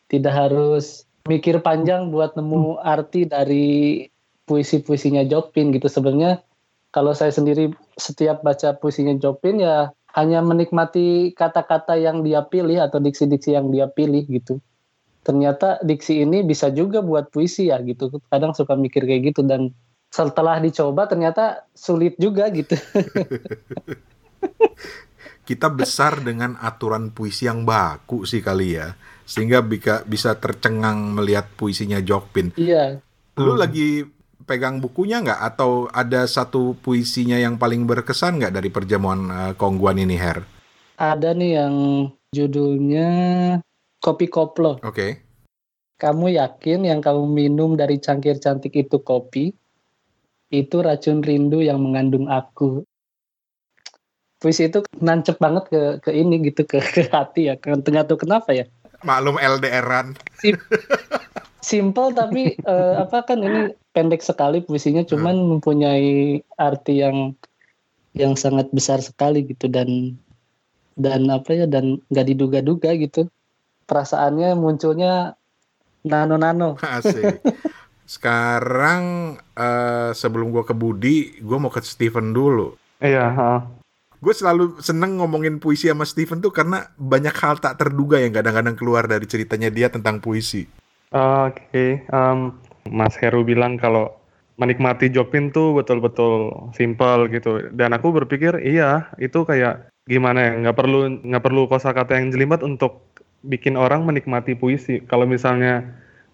Tidak 0.10 0.34
harus 0.34 1.06
mikir 1.30 1.62
panjang 1.62 2.10
buat 2.10 2.34
nemu 2.34 2.82
arti 2.82 3.30
dari 3.30 4.10
puisi-puisinya 4.50 5.30
Jokpin 5.30 5.70
gitu. 5.70 5.86
Sebenarnya 5.86 6.42
kalau 6.90 7.14
saya 7.14 7.30
sendiri 7.30 7.70
setiap 7.94 8.42
baca 8.42 8.74
puisinya 8.74 9.14
Jopin 9.22 9.62
ya 9.62 9.94
hanya 10.18 10.42
menikmati 10.42 11.38
kata-kata 11.38 11.94
yang 12.00 12.26
dia 12.26 12.42
pilih 12.42 12.82
atau 12.82 12.98
diksi-diksi 12.98 13.54
yang 13.54 13.70
dia 13.70 13.86
pilih 13.86 14.26
gitu. 14.26 14.58
Ternyata 15.22 15.84
diksi 15.86 16.26
ini 16.26 16.42
bisa 16.42 16.74
juga 16.74 17.06
buat 17.06 17.30
puisi 17.30 17.70
ya 17.70 17.78
gitu. 17.86 18.10
Kadang 18.32 18.58
suka 18.58 18.74
mikir 18.74 19.06
kayak 19.06 19.36
gitu 19.36 19.46
dan 19.46 19.70
setelah 20.10 20.58
dicoba 20.58 21.06
ternyata 21.06 21.70
sulit 21.78 22.18
juga 22.18 22.50
gitu. 22.50 22.74
Kita 25.50 25.70
besar 25.70 26.22
dengan 26.22 26.58
aturan 26.62 27.14
puisi 27.14 27.46
yang 27.46 27.66
baku 27.66 28.26
sih 28.26 28.42
kali 28.42 28.78
ya. 28.78 28.94
Sehingga 29.30 29.62
bisa 29.62 30.02
bisa 30.10 30.34
tercengang 30.42 31.14
melihat 31.14 31.46
puisinya 31.54 32.02
Jokpin. 32.02 32.54
Iya. 32.58 32.98
Lu 33.38 33.54
hmm. 33.54 33.62
lagi 33.62 34.02
pegang 34.50 34.82
bukunya 34.82 35.22
nggak 35.22 35.42
atau 35.54 35.86
ada 35.94 36.26
satu 36.26 36.74
puisinya 36.82 37.38
yang 37.38 37.62
paling 37.62 37.86
berkesan 37.86 38.42
nggak 38.42 38.58
dari 38.58 38.74
perjamuan 38.74 39.30
uh, 39.30 39.54
Kongguan 39.54 40.02
ini 40.02 40.18
Her? 40.18 40.42
Ada 40.98 41.38
nih 41.38 41.62
yang 41.62 41.76
Judulnya 42.34 43.10
Kopi 44.02 44.26
Koplo. 44.26 44.82
Oke. 44.82 44.90
Okay. 44.90 45.12
Kamu 46.02 46.34
yakin 46.34 46.90
yang 46.90 47.06
kamu 47.06 47.30
minum 47.30 47.78
dari 47.78 48.02
cangkir 48.02 48.42
cantik 48.42 48.74
itu 48.74 48.98
kopi? 49.04 49.54
Itu 50.50 50.82
racun 50.82 51.22
rindu 51.22 51.62
yang 51.62 51.78
mengandung 51.78 52.26
aku. 52.26 52.82
Puisi 54.40 54.72
itu 54.72 54.82
nancep 55.04 55.36
banget 55.38 55.68
ke 55.68 55.82
ke 56.00 56.12
ini 56.16 56.40
gitu 56.50 56.64
ke 56.66 56.80
ke 56.96 57.12
hati 57.12 57.52
ya. 57.52 57.60
Tengah 57.60 58.08
tuh 58.08 58.18
kenapa 58.18 58.56
ya? 58.56 58.66
Maklum 59.04 59.38
LDRan. 59.38 60.16
Sim 60.40 60.56
simple 61.60 62.16
tapi 62.16 62.56
uh, 62.64 63.04
apa 63.04 63.24
kan 63.28 63.40
ini 63.44 63.76
pendek 63.92 64.22
sekali 64.22 64.62
puisinya 64.62 65.02
cuman 65.06 65.36
hmm. 65.36 65.48
mempunyai 65.58 66.42
arti 66.56 67.02
yang 67.02 67.34
yang 68.14 68.34
sangat 68.38 68.70
besar 68.74 69.02
sekali 69.02 69.46
gitu 69.46 69.70
dan 69.70 70.18
dan 71.00 71.30
apa 71.32 71.56
ya 71.56 71.66
dan 71.66 72.02
nggak 72.12 72.28
diduga-duga 72.36 72.94
gitu 73.00 73.30
perasaannya 73.90 74.54
munculnya 74.54 75.34
nano-nano. 76.06 76.78
Asik. 76.86 77.42
Sekarang 78.06 79.36
uh, 79.58 80.14
sebelum 80.14 80.54
gue 80.54 80.64
ke 80.66 80.74
Budi, 80.78 81.18
gue 81.42 81.58
mau 81.58 81.74
ke 81.74 81.82
Steven 81.82 82.30
dulu. 82.30 82.78
Iya. 83.02 83.26
Uh. 83.34 83.62
Gue 84.20 84.36
selalu 84.36 84.84
seneng 84.84 85.18
ngomongin 85.18 85.64
puisi 85.64 85.88
sama 85.88 86.04
Steven 86.04 86.44
tuh 86.44 86.52
karena 86.52 86.92
banyak 87.00 87.32
hal 87.40 87.58
tak 87.64 87.80
terduga 87.80 88.20
yang 88.20 88.36
kadang-kadang 88.36 88.76
keluar 88.76 89.08
dari 89.08 89.24
ceritanya 89.26 89.72
dia 89.72 89.88
tentang 89.88 90.20
puisi. 90.20 90.68
Uh, 91.10 91.50
Oke, 91.50 91.66
okay. 91.74 91.92
um, 92.14 92.54
Mas 92.88 93.20
Heru 93.20 93.44
bilang 93.44 93.76
kalau 93.76 94.16
menikmati 94.60 95.08
Jokpin 95.08 95.50
tuh 95.56 95.76
betul-betul 95.76 96.52
simple 96.76 97.32
gitu. 97.32 97.72
Dan 97.72 97.96
aku 97.96 98.12
berpikir 98.12 98.60
iya 98.60 99.08
itu 99.18 99.48
kayak 99.48 99.88
gimana 100.06 100.40
ya 100.42 100.52
nggak 100.68 100.78
perlu 100.78 101.00
nggak 101.24 101.44
perlu 101.44 101.66
kosakata 101.72 102.20
yang 102.20 102.30
jelimet 102.30 102.60
untuk 102.62 103.08
bikin 103.48 103.80
orang 103.80 104.04
menikmati 104.04 104.54
puisi. 104.60 105.00
Kalau 105.08 105.24
misalnya 105.24 105.88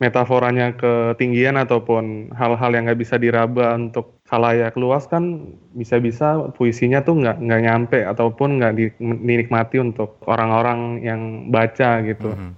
metaforanya 0.04 0.76
ketinggian 0.76 1.56
ataupun 1.56 2.36
hal-hal 2.36 2.72
yang 2.76 2.84
nggak 2.90 3.00
bisa 3.00 3.16
diraba 3.16 3.80
untuk 3.80 4.20
halayak 4.28 4.76
luas 4.76 5.08
kan 5.08 5.56
bisa-bisa 5.72 6.52
puisinya 6.52 7.00
tuh 7.00 7.16
nggak 7.24 7.40
nggak 7.40 7.62
nyampe 7.64 8.00
ataupun 8.04 8.60
nggak 8.60 8.74
dinikmati 9.00 9.80
untuk 9.80 10.20
orang-orang 10.28 11.00
yang 11.00 11.22
baca 11.48 12.04
gitu. 12.04 12.34
Mm 12.34 12.40
-hmm. 12.42 12.52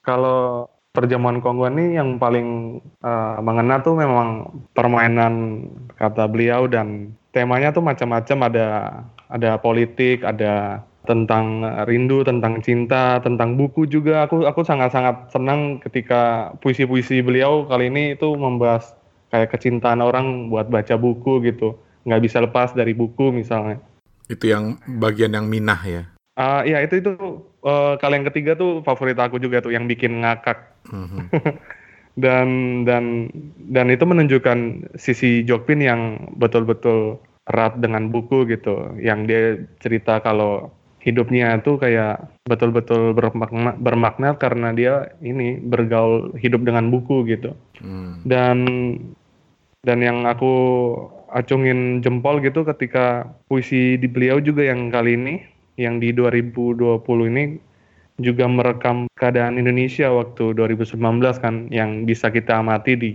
Kalau 0.00 0.72
perjamuan 0.90 1.38
Kongo 1.38 1.70
ini 1.70 1.94
yang 1.94 2.18
paling 2.18 2.80
uh, 3.02 3.38
mengena 3.42 3.78
tuh 3.82 3.94
memang 3.94 4.50
permainan 4.74 5.66
kata 5.94 6.26
beliau 6.26 6.66
dan 6.66 7.14
temanya 7.30 7.70
tuh 7.70 7.82
macam-macam 7.82 8.38
ada 8.50 8.66
ada 9.30 9.50
politik, 9.62 10.26
ada 10.26 10.82
tentang 11.06 11.64
rindu, 11.86 12.26
tentang 12.26 12.60
cinta, 12.60 13.22
tentang 13.22 13.54
buku 13.56 13.86
juga. 13.86 14.26
Aku 14.26 14.44
aku 14.44 14.66
sangat-sangat 14.66 15.30
senang 15.32 15.78
ketika 15.80 16.52
puisi-puisi 16.60 17.22
beliau 17.22 17.64
kali 17.66 17.88
ini 17.88 18.18
itu 18.18 18.34
membahas 18.34 18.94
kayak 19.30 19.54
kecintaan 19.54 20.02
orang 20.02 20.50
buat 20.50 20.68
baca 20.68 20.98
buku 20.98 21.40
gitu. 21.46 21.78
Nggak 22.04 22.22
bisa 22.26 22.42
lepas 22.42 22.74
dari 22.74 22.92
buku 22.92 23.30
misalnya. 23.30 23.78
Itu 24.26 24.50
yang 24.50 24.78
bagian 24.86 25.34
yang 25.34 25.46
minah 25.46 25.80
ya? 25.86 26.02
Uh, 26.40 26.64
ya 26.64 26.80
itu 26.80 27.04
itu 27.04 27.12
uh, 27.68 28.00
kali 28.00 28.16
yang 28.16 28.26
ketiga 28.32 28.56
tuh 28.56 28.80
favorit 28.80 29.20
aku 29.20 29.36
juga 29.36 29.60
tuh 29.60 29.76
yang 29.76 29.84
bikin 29.84 30.24
ngakak. 30.24 30.72
Mm-hmm. 30.88 31.28
dan 32.24 32.48
dan 32.88 33.28
dan 33.68 33.86
itu 33.92 34.08
menunjukkan 34.08 34.88
sisi 34.96 35.44
Jokpin 35.44 35.84
yang 35.84 36.32
betul-betul 36.40 37.20
erat 37.52 37.76
dengan 37.76 38.08
buku 38.08 38.48
gitu. 38.48 38.96
Yang 38.96 39.20
dia 39.28 39.42
cerita 39.84 40.24
kalau 40.24 40.72
hidupnya 41.04 41.60
tuh 41.60 41.76
kayak 41.76 42.24
betul-betul 42.48 43.12
bermakna, 43.12 43.76
bermakna 43.76 44.36
karena 44.40 44.72
dia 44.72 45.12
ini 45.20 45.60
bergaul 45.60 46.32
hidup 46.40 46.64
dengan 46.64 46.88
buku 46.88 47.28
gitu. 47.28 47.52
Hmm. 47.84 48.24
Dan 48.24 48.58
dan 49.84 50.00
yang 50.00 50.24
aku 50.24 50.52
acungin 51.32 52.00
jempol 52.00 52.42
gitu 52.42 52.64
ketika 52.64 53.28
puisi 53.48 53.96
di 53.96 54.08
beliau 54.10 54.42
juga 54.42 54.66
yang 54.66 54.90
kali 54.90 55.14
ini 55.16 55.34
yang 55.78 56.02
di 56.02 56.10
2020 56.14 57.02
ini 57.30 57.44
juga 58.20 58.44
merekam 58.48 59.08
keadaan 59.16 59.56
Indonesia 59.56 60.12
waktu 60.12 60.52
2019 60.56 60.98
kan 61.40 61.70
yang 61.72 62.04
bisa 62.04 62.28
kita 62.28 62.60
amati 62.60 62.92
di 62.96 63.10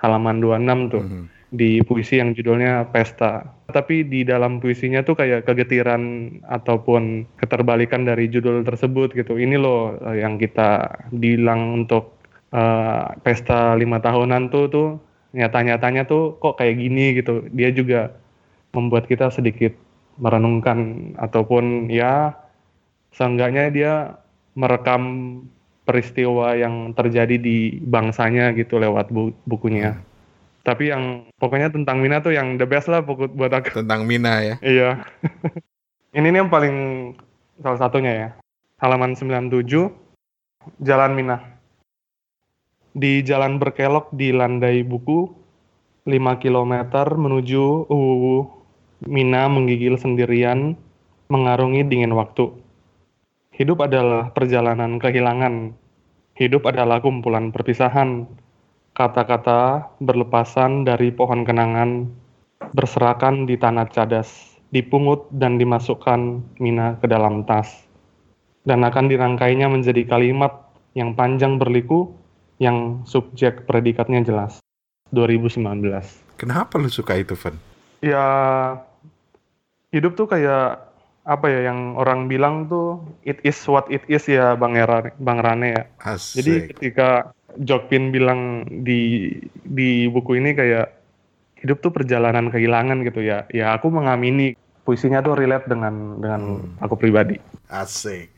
halaman 0.00 0.42
26 0.42 0.94
tuh. 0.94 1.04
Hmm 1.04 1.26
di 1.50 1.82
puisi 1.82 2.22
yang 2.22 2.32
judulnya 2.32 2.88
Pesta. 2.94 3.42
Tapi 3.70 4.06
di 4.06 4.22
dalam 4.22 4.62
puisinya 4.62 5.02
tuh 5.02 5.18
kayak 5.18 5.46
kegetiran 5.46 6.34
ataupun 6.46 7.26
keterbalikan 7.38 8.06
dari 8.06 8.30
judul 8.30 8.62
tersebut 8.62 9.14
gitu. 9.14 9.38
Ini 9.38 9.58
loh 9.58 9.98
eh, 10.10 10.22
yang 10.22 10.38
kita 10.38 10.90
bilang 11.14 11.82
untuk 11.82 12.18
uh, 12.54 13.14
pesta 13.22 13.78
lima 13.78 14.02
tahunan 14.02 14.50
tuh 14.50 14.64
tuh 14.70 14.88
nyata-nyatanya 15.30 16.06
tuh 16.06 16.38
kok 16.38 16.58
kayak 16.58 16.78
gini 16.78 17.18
gitu. 17.18 17.46
Dia 17.54 17.70
juga 17.70 18.14
membuat 18.74 19.06
kita 19.10 19.30
sedikit 19.30 19.74
merenungkan 20.20 21.12
ataupun 21.16 21.88
ya 21.88 22.36
seenggaknya 23.16 23.64
dia 23.72 23.92
merekam 24.54 25.02
peristiwa 25.88 26.54
yang 26.54 26.92
terjadi 26.94 27.40
di 27.40 27.80
bangsanya 27.82 28.54
gitu 28.54 28.78
lewat 28.78 29.10
bu 29.10 29.34
bukunya. 29.48 29.98
Tapi 30.60 30.92
yang 30.92 31.26
pokoknya 31.40 31.72
tentang 31.72 32.04
Mina 32.04 32.20
tuh 32.20 32.36
yang 32.36 32.60
the 32.60 32.68
best 32.68 32.86
lah 32.92 33.00
pokok 33.00 33.32
buat 33.32 33.50
aku. 33.50 33.80
Tentang 33.82 34.04
Mina 34.04 34.44
ya. 34.44 34.54
Iya. 34.60 34.90
Ini 36.16 36.28
nih 36.30 36.44
yang 36.44 36.52
paling 36.52 36.76
salah 37.64 37.80
satunya 37.80 38.12
ya. 38.12 38.28
Halaman 38.78 39.16
97 39.16 39.56
Jalan 40.84 41.16
Mina. 41.16 41.40
Di 42.92 43.24
jalan 43.24 43.56
berkelok 43.56 44.12
di 44.12 44.34
landai 44.34 44.84
buku 44.84 45.32
5 46.04 46.42
km 46.42 46.74
menuju 47.16 47.88
Uwu. 47.88 48.59
Mina 49.04 49.48
menggigil 49.48 49.96
sendirian 49.96 50.76
mengarungi 51.32 51.86
dingin 51.88 52.12
waktu. 52.12 52.52
Hidup 53.56 53.84
adalah 53.84 54.32
perjalanan 54.32 55.00
kehilangan. 55.00 55.76
Hidup 56.36 56.68
adalah 56.68 57.04
kumpulan 57.04 57.52
perpisahan 57.52 58.28
Kata-kata 58.90 59.86
berlepasan 60.02 60.82
dari 60.82 61.14
pohon 61.14 61.46
kenangan, 61.46 62.10
berserakan 62.74 63.46
di 63.46 63.54
tanah 63.54 63.86
cadas, 63.86 64.58
dipungut 64.74 65.30
dan 65.30 65.62
dimasukkan 65.62 66.42
Mina 66.58 66.98
ke 66.98 67.06
dalam 67.06 67.46
tas. 67.46 67.86
Dan 68.66 68.82
akan 68.82 69.08
dirangkainya 69.08 69.70
menjadi 69.70 70.04
kalimat 70.04 70.52
yang 70.98 71.14
panjang 71.14 71.56
berliku, 71.56 72.12
yang 72.58 73.06
subjek 73.06 73.64
predikatnya 73.64 74.20
jelas. 74.26 74.58
2019. 75.14 75.64
Kenapa 76.36 76.76
lu 76.76 76.90
suka 76.90 77.16
itu, 77.16 77.32
Van? 77.38 77.56
Ya, 78.02 78.26
hidup 79.90 80.14
tuh 80.14 80.26
kayak 80.30 80.90
apa 81.28 81.46
ya 81.52 81.70
yang 81.70 81.94
orang 82.00 82.26
bilang 82.26 82.66
tuh 82.66 82.98
it 83.28 83.38
is 83.44 83.58
what 83.68 83.84
it 83.92 84.02
is 84.08 84.24
ya 84.26 84.56
Bang 84.56 84.74
Era, 84.74 85.12
Bang 85.20 85.44
Rane 85.44 85.68
ya. 85.76 85.82
Asik. 86.02 86.42
Jadi 86.42 86.52
ketika 86.74 87.08
Jokpin 87.60 88.14
bilang 88.14 88.64
di 88.82 89.34
di 89.66 90.08
buku 90.08 90.40
ini 90.40 90.56
kayak 90.56 90.88
hidup 91.60 91.84
tuh 91.84 91.92
perjalanan 91.92 92.48
kehilangan 92.48 93.04
gitu 93.04 93.20
ya. 93.20 93.44
Ya 93.52 93.76
aku 93.76 93.92
mengamini 93.92 94.56
puisinya 94.82 95.20
tuh 95.20 95.36
relate 95.36 95.68
dengan 95.68 96.18
dengan 96.18 96.40
hmm. 96.64 96.82
aku 96.82 96.94
pribadi. 96.96 97.36
Asik. 97.68 98.32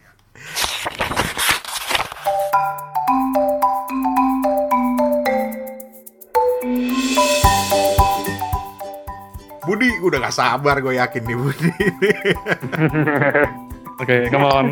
Budi, 9.63 9.91
udah 10.03 10.19
gak 10.27 10.35
sabar 10.35 10.83
gue 10.83 10.99
yakin 10.99 11.23
nih 11.23 11.39
Budi. 11.39 11.71
Oke, 14.03 14.07
okay, 14.07 14.21
come 14.31 14.47
on. 14.47 14.67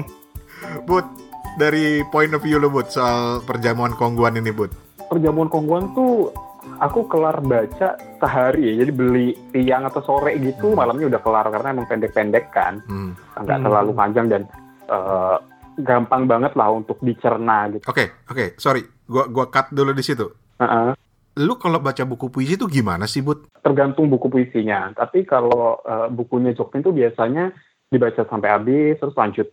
Bud, 0.87 1.07
dari 1.55 2.03
point 2.11 2.35
of 2.35 2.43
view 2.43 2.59
lo 2.59 2.67
Bud 2.71 2.91
soal 2.91 3.39
perjamuan 3.47 3.95
kongguan 3.95 4.35
ini 4.39 4.51
Bud? 4.51 4.75
Perjamuan 5.07 5.47
kongguan 5.47 5.95
tuh 5.95 6.35
aku 6.81 7.07
kelar 7.09 7.41
baca 7.41 7.97
sehari 8.21 8.73
ya 8.73 8.85
jadi 8.85 8.93
beli 8.93 9.29
siang 9.53 9.89
atau 9.89 10.05
sore 10.05 10.37
gitu 10.37 10.73
hmm. 10.73 10.77
malamnya 10.77 11.17
udah 11.17 11.21
kelar 11.25 11.47
karena 11.49 11.69
emang 11.73 11.89
pendek-pendek 11.89 12.53
kan 12.53 12.85
hmm. 12.85 13.17
nggak 13.41 13.59
hmm. 13.59 13.67
terlalu 13.67 13.91
panjang 13.97 14.27
dan 14.29 14.43
uh, 14.93 15.41
gampang 15.81 16.29
banget 16.29 16.53
lah 16.57 16.69
untuk 16.77 17.01
dicerna 17.01 17.73
gitu. 17.73 17.85
Oke 17.89 17.97
okay, 17.97 18.07
oke 18.29 18.37
okay. 18.37 18.49
sorry 18.61 18.85
gua 19.09 19.29
gua 19.33 19.49
cut 19.49 19.73
dulu 19.73 19.97
di 19.97 20.05
situ. 20.05 20.29
Uh 20.61 20.65
-uh. 20.65 20.89
Lu 21.39 21.55
kalau 21.61 21.79
baca 21.79 22.03
buku 22.03 22.27
puisi 22.27 22.59
itu 22.59 22.67
gimana 22.67 23.07
sih 23.07 23.23
Bud? 23.23 23.47
Tergantung 23.63 24.11
buku 24.11 24.27
puisinya 24.27 24.91
tapi 24.97 25.23
kalau 25.23 25.79
uh, 25.87 26.11
bukunya 26.11 26.51
Jokpin 26.57 26.83
tuh 26.83 26.91
biasanya 26.91 27.55
dibaca 27.91 28.23
sampai 28.27 28.51
habis 28.51 28.99
terus 28.99 29.15
lanjut 29.15 29.47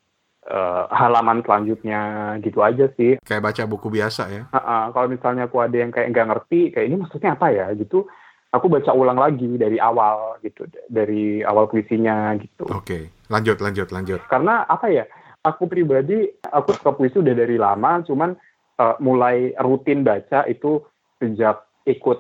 uh, 0.49 0.87
halaman 0.89 1.43
selanjutnya 1.43 2.33
gitu 2.41 2.63
aja 2.63 2.89
sih. 2.95 3.19
Kayak 3.21 3.51
baca 3.51 3.63
buku 3.67 3.87
biasa 3.91 4.23
ya? 4.31 4.43
Uh 4.49 4.57
-uh, 4.57 4.83
kalau 4.95 5.07
misalnya 5.11 5.45
aku 5.45 5.61
ada 5.61 5.77
yang 5.77 5.91
kayak 5.91 6.09
nggak 6.15 6.27
ngerti, 6.33 6.59
kayak 6.73 6.87
ini 6.87 6.95
maksudnya 6.97 7.35
apa 7.35 7.47
ya 7.51 7.67
gitu, 7.75 8.07
aku 8.51 8.65
baca 8.71 8.91
ulang 8.95 9.19
lagi 9.19 9.59
dari 9.59 9.77
awal 9.77 10.39
gitu, 10.41 10.65
dari 10.87 11.43
awal 11.43 11.67
puisinya 11.67 12.33
gitu. 12.39 12.65
Oke, 12.71 12.81
okay. 12.81 13.03
lanjut, 13.27 13.59
lanjut, 13.59 13.87
lanjut. 13.91 14.19
Karena 14.31 14.63
apa 14.65 14.87
ya, 14.87 15.05
aku 15.43 15.67
pribadi 15.67 16.25
aku 16.47 16.73
suka 16.73 16.95
puisi 16.95 17.19
udah 17.19 17.35
dari 17.35 17.59
lama, 17.59 18.01
cuman 18.07 18.33
uh, 18.79 18.95
mulai 19.03 19.51
rutin 19.59 20.07
baca 20.07 20.47
itu 20.47 20.79
sejak 21.19 21.66
ikut 21.87 22.19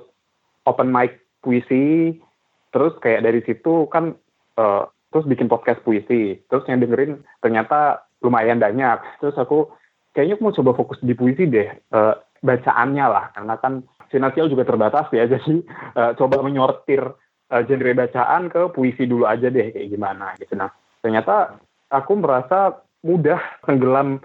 open 0.63 0.89
mic 0.89 1.19
puisi, 1.43 2.15
terus 2.71 2.95
kayak 3.03 3.23
dari 3.27 3.43
situ 3.43 3.85
kan 3.91 4.15
uh, 4.55 4.87
terus 5.11 5.27
bikin 5.27 5.47
podcast 5.51 5.83
puisi, 5.83 6.39
terus 6.47 6.63
yang 6.71 6.79
dengerin 6.79 7.23
ternyata 7.43 8.07
lumayan 8.23 8.57
banyak, 8.57 8.99
terus 9.21 9.35
aku 9.37 9.69
kayaknya 10.15 10.39
aku 10.39 10.43
mau 10.49 10.55
coba 10.55 10.71
fokus 10.73 10.99
di 11.03 11.13
puisi 11.13 11.45
deh, 11.45 11.67
uh, 11.93 12.17
bacaannya 12.41 13.05
lah, 13.05 13.25
karena 13.35 13.55
kan 13.61 13.73
finansial 14.09 14.49
juga 14.51 14.67
terbatas 14.67 15.07
ya, 15.13 15.27
jadi 15.33 15.63
uh, 15.95 16.11
coba 16.15 16.41
menyortir 16.43 17.03
uh, 17.51 17.61
genre 17.63 17.91
bacaan 17.95 18.51
ke 18.51 18.61
puisi 18.75 19.07
dulu 19.07 19.27
aja 19.27 19.47
deh 19.47 19.71
kayak 19.71 19.91
gimana 19.91 20.35
gitu. 20.39 20.55
Nah 20.55 20.71
ternyata 20.99 21.59
aku 21.91 22.19
merasa 22.19 22.83
mudah 23.05 23.39
tenggelam 23.63 24.19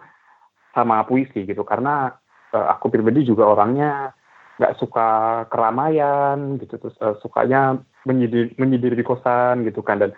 sama 0.72 1.04
puisi 1.04 1.44
gitu 1.44 1.62
karena 1.62 2.11
uh, 2.56 2.66
aku 2.72 2.88
pribadi 2.90 3.22
juga 3.28 3.46
orangnya 3.46 4.16
nggak 4.61 4.76
suka 4.76 5.09
keramaian 5.49 6.61
gitu 6.61 6.76
terus 6.76 6.97
uh, 7.00 7.16
sukanya 7.25 7.80
menyendiri, 8.04 8.52
menyendiri 8.61 8.94
di 8.99 9.04
kosan 9.06 9.64
gitu 9.64 9.80
kan 9.80 10.02
dan 10.02 10.11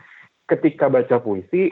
ketika 0.51 0.91
baca 0.91 1.23
puisi 1.23 1.71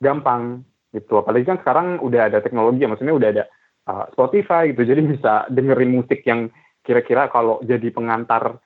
gampang 0.00 0.64
gitu 0.90 1.20
apalagi 1.20 1.46
kan 1.46 1.60
sekarang 1.60 2.00
udah 2.02 2.32
ada 2.32 2.38
teknologi 2.42 2.82
maksudnya 2.88 3.14
udah 3.14 3.28
ada 3.30 3.44
uh, 3.86 4.04
Spotify 4.16 4.72
gitu 4.72 4.82
jadi 4.82 5.00
bisa 5.04 5.32
dengerin 5.52 5.92
musik 5.92 6.24
yang 6.26 6.50
kira-kira 6.80 7.28
kalau 7.28 7.60
jadi 7.62 7.92
pengantar 7.92 8.58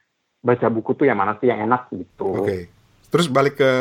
baca 0.45 0.67
buku 0.69 0.95
tuh 0.95 1.09
yang 1.09 1.19
mana 1.19 1.41
sih 1.41 1.49
yang 1.49 1.65
enak 1.65 1.89
gitu. 1.91 2.37
Oke. 2.37 2.45
Okay. 2.45 2.63
Terus 3.09 3.27
balik 3.33 3.59
ke 3.59 3.73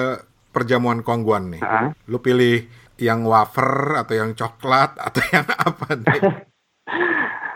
perjamuan 0.56 1.04
kongguan 1.04 1.52
nih. 1.52 1.62
Uh 1.62 1.68
-huh. 1.68 1.88
Lu 2.08 2.24
pilih 2.24 2.66
yang 2.98 3.28
wafer 3.28 4.00
atau 4.00 4.14
yang 4.16 4.32
coklat 4.34 4.96
atau 4.96 5.22
yang 5.36 5.46
apa 5.46 5.88
nih? 6.00 6.20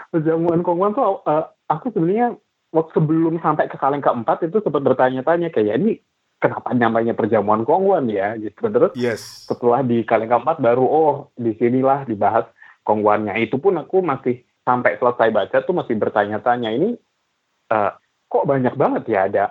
perjamuan 0.07 0.63
kongguan 0.63 0.95
tuh 0.95 1.21
uh, 1.27 1.45
aku 1.67 1.91
sebenarnya 1.91 2.39
waktu 2.71 2.91
sebelum 2.99 3.39
sampai 3.39 3.71
ke 3.71 3.77
kaleng 3.79 4.03
keempat 4.03 4.47
itu 4.47 4.59
sempat 4.59 4.83
bertanya-tanya 4.83 5.51
kayak 5.51 5.79
ini 5.79 5.99
kenapa 6.37 6.73
namanya 6.73 7.13
perjamuan 7.17 7.65
kongguan 7.65 8.09
ya? 8.11 8.37
Gitu. 8.37 8.59
Terus 8.59 8.93
yes. 8.93 9.47
setelah 9.47 9.81
di 9.81 10.03
kaleng 10.03 10.31
keempat 10.31 10.59
baru 10.61 10.85
oh 10.85 11.13
di 11.35 11.53
sinilah 11.57 12.05
dibahas 12.05 12.45
kongguannya 12.85 13.35
itu 13.43 13.59
pun 13.59 13.75
aku 13.79 13.99
masih 13.99 14.43
sampai 14.63 14.99
selesai 14.99 15.29
baca 15.31 15.57
tuh 15.63 15.75
masih 15.75 15.95
bertanya-tanya 15.95 16.69
ini 16.75 16.95
uh, 17.71 17.91
kok 18.27 18.47
banyak 18.47 18.75
banget 18.75 19.03
ya? 19.07 19.19
Ada 19.27 19.45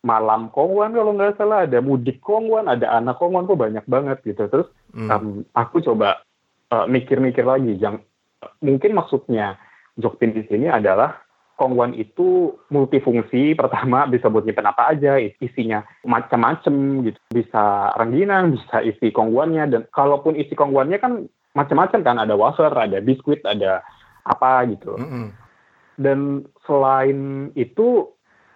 malam 0.00 0.48
kongguan 0.48 0.96
kalau 0.96 1.12
nggak 1.12 1.36
salah 1.36 1.68
ada 1.68 1.84
mudik 1.84 2.24
kongguan 2.24 2.72
ada 2.72 2.96
anak 2.96 3.20
kongguan 3.20 3.44
kok 3.46 3.60
banyak 3.60 3.84
banget? 3.86 4.18
Gitu. 4.24 4.42
Terus 4.48 4.68
hmm. 4.94 5.10
um, 5.10 5.26
aku 5.52 5.84
coba 5.84 6.24
uh, 6.72 6.86
mikir-mikir 6.88 7.44
lagi 7.44 7.76
yang 7.76 8.00
uh, 8.40 8.54
mungkin 8.64 8.96
maksudnya 8.96 9.60
Jokpin 10.00 10.32
di 10.32 10.46
sini 10.48 10.70
adalah 10.70 11.20
kongguan 11.60 11.92
itu 11.92 12.56
multifungsi. 12.72 13.52
Pertama 13.52 14.08
bisa 14.08 14.32
buat 14.32 14.48
nyimpen 14.48 14.72
apa 14.72 14.96
aja 14.96 15.20
isinya 15.20 15.84
macam-macam 16.08 17.04
gitu. 17.04 17.20
Bisa 17.28 17.92
rengginang 18.00 18.56
bisa 18.56 18.80
isi 18.80 19.12
kongguannya. 19.12 19.64
Dan 19.68 19.82
kalaupun 19.92 20.40
isi 20.40 20.56
kongguannya 20.56 20.96
kan 20.96 21.28
macam-macam 21.52 22.00
kan. 22.00 22.16
Ada 22.16 22.32
wafer 22.40 22.72
ada 22.72 23.04
biskuit 23.04 23.44
ada 23.44 23.84
apa 24.24 24.64
gitu. 24.72 24.96
Mm 24.96 25.08
-hmm. 25.08 25.26
dan 26.00 26.18
selain 26.64 27.52
itu 27.52 28.08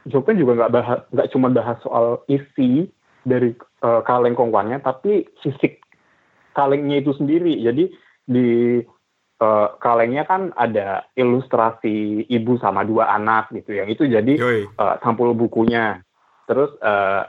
Jokpin 0.05 0.37
juga 0.37 0.53
nggak 0.61 0.73
bahas 0.73 1.01
nggak 1.17 1.31
cuma 1.33 1.49
bahas 1.49 1.81
soal 1.81 2.21
isi 2.29 2.93
dari 3.25 3.57
uh, 3.81 4.05
kaleng 4.05 4.37
kongguannya 4.37 4.85
tapi 4.85 5.25
fisik 5.41 5.81
kalengnya 6.53 7.01
itu 7.01 7.17
sendiri. 7.17 7.57
Jadi 7.61 7.89
di 8.29 8.81
uh, 9.41 9.75
kalengnya 9.83 10.27
kan 10.29 10.55
ada 10.55 11.09
ilustrasi 11.19 12.27
ibu 12.29 12.59
sama 12.61 12.87
dua 12.87 13.11
anak 13.15 13.51
gitu 13.51 13.75
yang 13.75 13.89
itu 13.91 14.07
jadi 14.07 14.35
uh, 14.79 15.01
sampul 15.03 15.35
bukunya. 15.35 16.03
Terus 16.45 16.77
uh, 16.85 17.25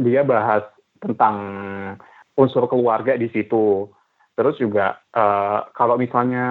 dia 0.00 0.24
bahas 0.24 0.64
tentang 0.98 1.36
unsur 2.38 2.66
keluarga 2.70 3.14
di 3.18 3.28
situ. 3.30 3.90
Terus 4.38 4.54
juga 4.62 5.02
uh, 5.14 5.66
kalau 5.74 5.98
misalnya 5.98 6.46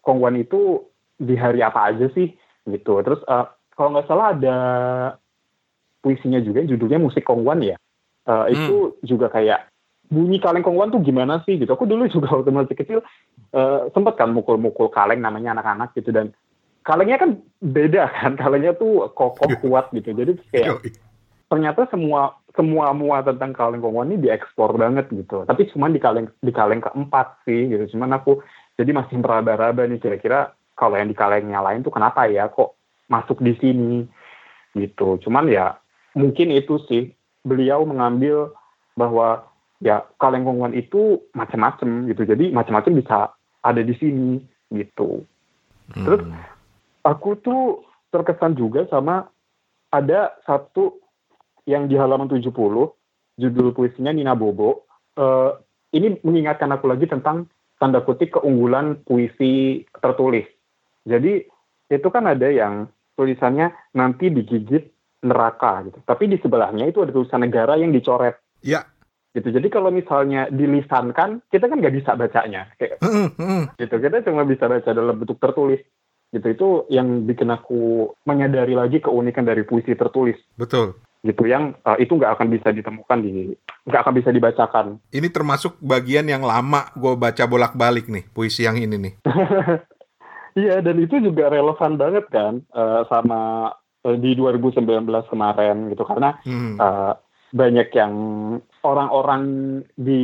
kongguan 0.00 0.38
itu 0.38 0.86
di 1.18 1.34
hari 1.34 1.62
apa 1.62 1.90
aja 1.90 2.06
sih 2.14 2.30
gitu. 2.70 3.02
Terus 3.02 3.20
uh, 3.26 3.50
kalau 3.74 3.98
nggak 3.98 4.06
salah 4.06 4.26
ada 4.34 4.58
puisinya 5.98 6.38
juga 6.38 6.62
judulnya 6.62 7.02
musik 7.02 7.26
Kongwan 7.26 7.64
ya. 7.64 7.76
Uh, 8.24 8.46
hmm. 8.48 8.54
Itu 8.54 8.76
juga 9.02 9.28
kayak 9.28 9.73
bunyi 10.12 10.38
kaleng 10.40 10.64
Kongwan 10.64 10.92
tuh 10.92 11.00
gimana 11.00 11.40
sih 11.48 11.56
gitu. 11.56 11.72
Aku 11.72 11.88
dulu 11.88 12.08
juga 12.08 12.32
waktu 12.32 12.50
masih 12.52 12.76
kecil 12.76 12.98
uh, 13.56 13.88
sempat 13.92 14.20
kan 14.20 14.32
mukul-mukul 14.32 14.92
kaleng 14.92 15.24
namanya 15.24 15.56
anak-anak 15.56 15.96
gitu 15.96 16.12
dan 16.12 16.32
kalengnya 16.84 17.16
kan 17.20 17.30
beda 17.64 18.10
kan. 18.12 18.36
Kalengnya 18.40 18.76
tuh 18.76 19.08
kokoh 19.16 19.48
kuat 19.64 19.88
gitu. 19.96 20.12
Jadi 20.12 20.36
kayak 20.52 20.84
ternyata 21.48 21.88
semua 21.88 22.36
semua 22.54 22.94
mua 22.94 23.18
tentang 23.24 23.50
kaleng 23.50 23.82
Kongwan 23.82 24.14
ini 24.14 24.28
diekspor 24.28 24.76
banget 24.78 25.10
gitu. 25.10 25.42
Tapi 25.48 25.66
cuma 25.74 25.90
di 25.90 25.98
kaleng 25.98 26.30
di 26.38 26.52
kaleng 26.54 26.84
keempat 26.84 27.42
sih 27.48 27.72
gitu. 27.72 27.96
Cuman 27.96 28.14
aku 28.14 28.44
jadi 28.78 28.90
masih 28.94 29.18
meraba-raba 29.18 29.86
nih 29.86 29.98
kira-kira 29.98 30.54
kalau 30.74 30.98
yang 30.98 31.10
di 31.10 31.16
kalengnya 31.16 31.62
lain 31.62 31.86
tuh 31.86 31.94
kenapa 31.94 32.26
ya 32.26 32.50
kok 32.50 32.78
masuk 33.10 33.42
di 33.42 33.54
sini 33.58 34.06
gitu. 34.76 35.18
Cuman 35.22 35.50
ya 35.50 35.78
mungkin 36.14 36.54
itu 36.54 36.78
sih 36.86 37.10
beliau 37.42 37.82
mengambil 37.84 38.54
bahwa 38.94 39.53
ya 39.84 40.00
kaleng 40.16 40.48
kongguan 40.48 40.72
itu 40.72 41.20
macam-macam 41.36 42.08
gitu. 42.08 42.24
Jadi 42.24 42.56
macam-macam 42.56 42.92
bisa 42.96 43.18
ada 43.60 43.80
di 43.84 43.92
sini 44.00 44.40
gitu. 44.72 45.20
Hmm. 45.92 46.04
Terus 46.08 46.22
aku 47.04 47.36
tuh 47.44 47.84
terkesan 48.08 48.56
juga 48.56 48.88
sama 48.88 49.28
ada 49.92 50.32
satu 50.48 50.96
yang 51.68 51.86
di 51.86 52.00
halaman 52.00 52.32
70 52.32 52.48
judul 53.36 53.68
puisinya 53.76 54.10
Nina 54.10 54.32
Bobo. 54.32 54.88
Uh, 55.14 55.54
ini 55.94 56.18
mengingatkan 56.26 56.72
aku 56.74 56.90
lagi 56.90 57.06
tentang 57.06 57.46
tanda 57.78 58.02
kutip 58.02 58.40
keunggulan 58.40 59.04
puisi 59.04 59.84
tertulis. 60.00 60.48
Jadi 61.04 61.44
itu 61.92 62.08
kan 62.08 62.24
ada 62.24 62.48
yang 62.48 62.88
tulisannya 63.14 63.70
nanti 63.94 64.32
digigit 64.32 64.90
neraka 65.22 65.86
gitu. 65.86 65.98
Tapi 66.02 66.24
di 66.32 66.36
sebelahnya 66.40 66.88
itu 66.88 67.04
ada 67.04 67.14
tulisan 67.14 67.44
negara 67.44 67.78
yang 67.78 67.94
dicoret. 67.94 68.40
Iya. 68.64 68.82
Gitu. 69.34 69.50
Jadi 69.50 69.66
kalau 69.66 69.90
misalnya 69.90 70.46
dilisankan, 70.46 71.42
kita 71.50 71.66
kan 71.66 71.82
nggak 71.82 71.96
bisa 71.98 72.14
bacanya. 72.14 72.70
Kayak, 72.78 73.02
gitu. 73.82 73.94
Kita 73.98 74.22
cuma 74.22 74.46
bisa 74.46 74.70
baca 74.70 74.90
dalam 74.94 75.18
bentuk 75.18 75.42
tertulis. 75.42 75.82
Gitu. 76.30 76.46
Itu 76.54 76.68
yang 76.86 77.26
bikin 77.26 77.50
aku 77.50 78.14
menyadari 78.22 78.78
lagi 78.78 79.02
keunikan 79.02 79.42
dari 79.42 79.66
puisi 79.66 79.98
tertulis. 79.98 80.38
Betul. 80.54 80.94
Gitu 81.26 81.50
yang 81.50 81.74
uh, 81.82 81.98
itu 81.98 82.14
nggak 82.14 82.38
akan 82.38 82.48
bisa 82.52 82.68
ditemukan 82.70 83.18
di 83.26 83.58
nggak 83.90 84.00
akan 84.06 84.14
bisa 84.14 84.30
dibacakan. 84.30 84.86
Ini 85.10 85.28
termasuk 85.34 85.82
bagian 85.82 86.30
yang 86.30 86.46
lama 86.46 86.94
gue 86.94 87.14
baca 87.18 87.44
bolak-balik 87.50 88.06
nih 88.06 88.30
puisi 88.30 88.62
yang 88.62 88.78
ini 88.78 88.96
nih. 88.96 89.14
Iya, 90.54 90.86
dan 90.86 91.02
itu 91.02 91.18
juga 91.18 91.50
relevan 91.50 91.98
banget 91.98 92.30
kan 92.30 92.62
uh, 92.70 93.02
sama 93.10 93.74
uh, 94.06 94.16
di 94.16 94.38
2019 94.38 94.86
kemarin 95.26 95.90
gitu 95.90 96.06
karena 96.06 96.38
hmm. 96.46 96.78
uh, 96.78 97.18
banyak 97.50 97.90
yang 97.90 98.12
orang-orang 98.84 99.42
di 99.96 100.22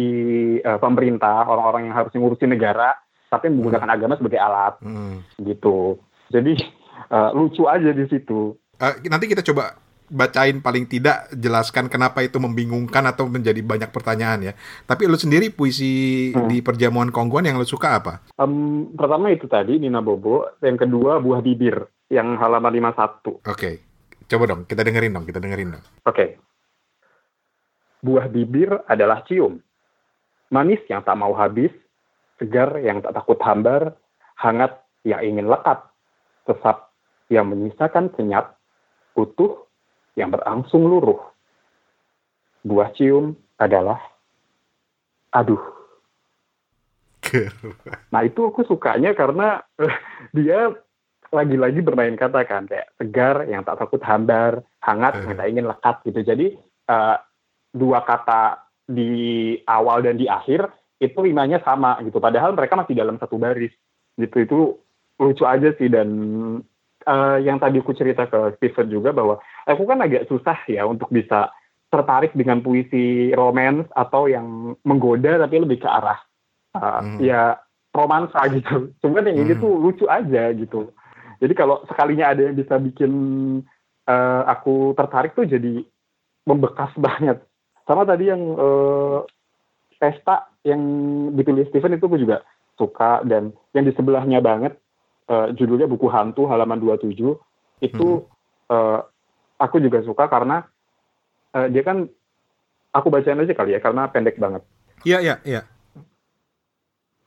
uh, 0.61 0.77
pemerintah, 0.77 1.49
orang-orang 1.49 1.89
yang 1.89 1.97
harus 1.97 2.13
ngurusin 2.13 2.53
negara 2.53 2.95
tapi 3.31 3.47
menggunakan 3.49 3.89
hmm. 3.89 3.97
agama 3.97 4.15
sebagai 4.19 4.41
alat 4.43 4.75
hmm. 4.85 5.17
gitu. 5.47 5.97
Jadi 6.29 6.61
uh, 7.09 7.31
lucu 7.39 7.65
aja 7.67 7.91
di 7.91 8.05
situ. 8.07 8.55
Uh, 8.77 8.95
nanti 9.09 9.27
kita 9.31 9.41
coba 9.41 9.81
bacain 10.11 10.59
paling 10.59 10.91
tidak 10.91 11.31
jelaskan 11.31 11.87
kenapa 11.87 12.27
itu 12.27 12.43
membingungkan 12.43 13.07
atau 13.07 13.31
menjadi 13.31 13.63
banyak 13.63 13.95
pertanyaan 13.95 14.51
ya. 14.51 14.53
Tapi 14.85 15.07
lu 15.07 15.15
sendiri 15.15 15.55
puisi 15.55 16.31
hmm. 16.35 16.51
di 16.51 16.59
perjamuan 16.61 17.15
Kongguan 17.15 17.47
yang 17.47 17.57
lu 17.57 17.65
suka 17.65 18.03
apa? 18.03 18.27
Um, 18.37 18.91
pertama 18.99 19.31
itu 19.31 19.47
tadi 19.47 19.79
Nina 19.79 20.03
Bobo, 20.03 20.51
yang 20.61 20.77
kedua 20.77 21.23
Buah 21.23 21.41
Bibir 21.41 21.87
yang 22.11 22.35
halaman 22.37 22.75
51. 22.91 22.91
Oke. 22.91 23.39
Okay. 23.47 23.75
Coba 24.31 24.47
dong, 24.47 24.63
kita 24.63 24.87
dengerin 24.87 25.11
dong, 25.15 25.27
kita 25.27 25.43
dengerin 25.43 25.75
dong. 25.79 25.85
Oke. 26.07 26.15
Okay. 26.15 26.29
Buah 28.01 28.27
bibir 28.33 28.81
adalah 28.89 29.21
cium. 29.29 29.61
Manis 30.51 30.81
yang 30.89 31.05
tak 31.05 31.21
mau 31.21 31.37
habis, 31.37 31.71
segar 32.41 32.81
yang 32.81 33.05
tak 33.05 33.13
takut 33.13 33.37
hambar, 33.45 33.95
hangat 34.41 34.81
yang 35.05 35.21
ingin 35.21 35.47
lekat, 35.47 35.79
sesat 36.49 36.81
yang 37.31 37.47
menyisakan 37.53 38.11
senyap, 38.17 38.57
utuh 39.15 39.69
yang 40.17 40.33
berangsung 40.33 40.89
luruh. 40.89 41.21
Buah 42.67 42.91
cium 42.97 43.37
adalah 43.61 44.01
aduh. 45.31 45.61
Nah 48.11 48.27
itu 48.27 48.43
aku 48.43 48.67
sukanya 48.67 49.15
karena 49.15 49.63
uh, 49.79 49.97
dia 50.35 50.75
lagi-lagi 51.31 51.79
bermain 51.79 52.19
kata 52.19 52.43
kan 52.43 52.67
kayak 52.67 52.91
segar 52.99 53.47
yang 53.47 53.63
tak 53.63 53.79
takut 53.79 54.03
hambar, 54.03 54.67
hangat 54.83 55.15
yang 55.23 55.39
tak 55.39 55.47
ingin 55.47 55.67
lekat 55.71 55.97
gitu. 56.11 56.21
Jadi 56.27 56.47
uh, 56.91 57.17
dua 57.71 58.03
kata 58.03 58.67
di 58.91 59.55
awal 59.67 60.03
dan 60.03 60.19
di 60.19 60.27
akhir 60.27 60.67
itu 61.01 61.17
rimanya 61.23 61.63
sama 61.65 61.97
gitu. 62.05 62.19
Padahal 62.21 62.53
mereka 62.53 62.77
masih 62.77 62.95
dalam 62.99 63.17
satu 63.17 63.41
baris 63.41 63.73
gitu. 64.19 64.37
Itu 64.43 64.59
lucu 65.21 65.45
aja 65.45 65.73
sih 65.77 65.89
dan 65.89 66.09
uh, 67.07 67.39
yang 67.41 67.61
tadi 67.61 67.81
aku 67.81 67.93
cerita 67.97 68.29
ke 68.29 68.57
Steven 68.59 68.89
juga 68.89 69.11
bahwa 69.15 69.41
aku 69.65 69.83
kan 69.89 70.01
agak 70.05 70.29
susah 70.29 70.59
ya 70.69 70.85
untuk 70.85 71.09
bisa 71.09 71.53
tertarik 71.91 72.33
dengan 72.39 72.63
puisi 72.63 73.35
romance 73.35 73.91
atau 73.99 74.31
yang 74.31 74.79
menggoda 74.87 75.43
tapi 75.43 75.59
lebih 75.59 75.83
ke 75.83 75.89
arah 75.91 76.21
uh, 76.79 77.03
hmm. 77.03 77.19
ya 77.25 77.59
romansa 77.95 78.41
gitu. 78.57 78.93
Cuman 79.01 79.29
yang 79.31 79.47
ini 79.47 79.53
hmm. 79.57 79.63
tuh 79.63 79.73
lucu 79.77 80.05
aja 80.07 80.53
gitu. 80.55 80.93
Jadi 81.41 81.53
kalau 81.57 81.81
sekalinya 81.89 82.37
ada 82.37 82.53
yang 82.53 82.57
bisa 82.57 82.77
bikin 82.77 83.13
uh, 84.05 84.43
aku 84.45 84.93
tertarik 84.93 85.33
tuh 85.33 85.49
jadi 85.49 85.85
membekas 86.45 86.93
banget 87.07 87.41
sama 87.85 88.03
tadi 88.09 88.31
yang 88.31 88.43
uh, 88.57 89.25
pesta 90.01 90.49
yang 90.65 90.81
dipilih 91.37 91.69
Steven 91.69 91.97
itu 91.97 92.07
aku 92.09 92.21
juga 92.21 92.45
suka 92.81 93.21
dan 93.29 93.53
yang 93.77 93.85
di 93.85 93.93
sebelahnya 93.93 94.41
banget 94.41 94.77
uh, 95.29 95.53
judulnya 95.53 95.85
buku 95.85 96.09
hantu 96.09 96.49
halaman 96.49 96.81
27 96.81 97.13
itu 97.85 98.09
hmm. 98.25 98.73
uh, 98.73 99.01
aku 99.61 99.77
juga 99.81 100.01
suka 100.01 100.25
karena 100.29 100.65
uh, 101.53 101.69
dia 101.69 101.85
kan 101.85 102.09
aku 102.91 103.13
bacain 103.13 103.39
aja 103.39 103.53
kali 103.53 103.77
ya 103.77 103.81
karena 103.81 104.09
pendek 104.09 104.41
banget. 104.41 104.65
Iya 105.05 105.19
iya 105.21 105.37
iya. 105.45 105.63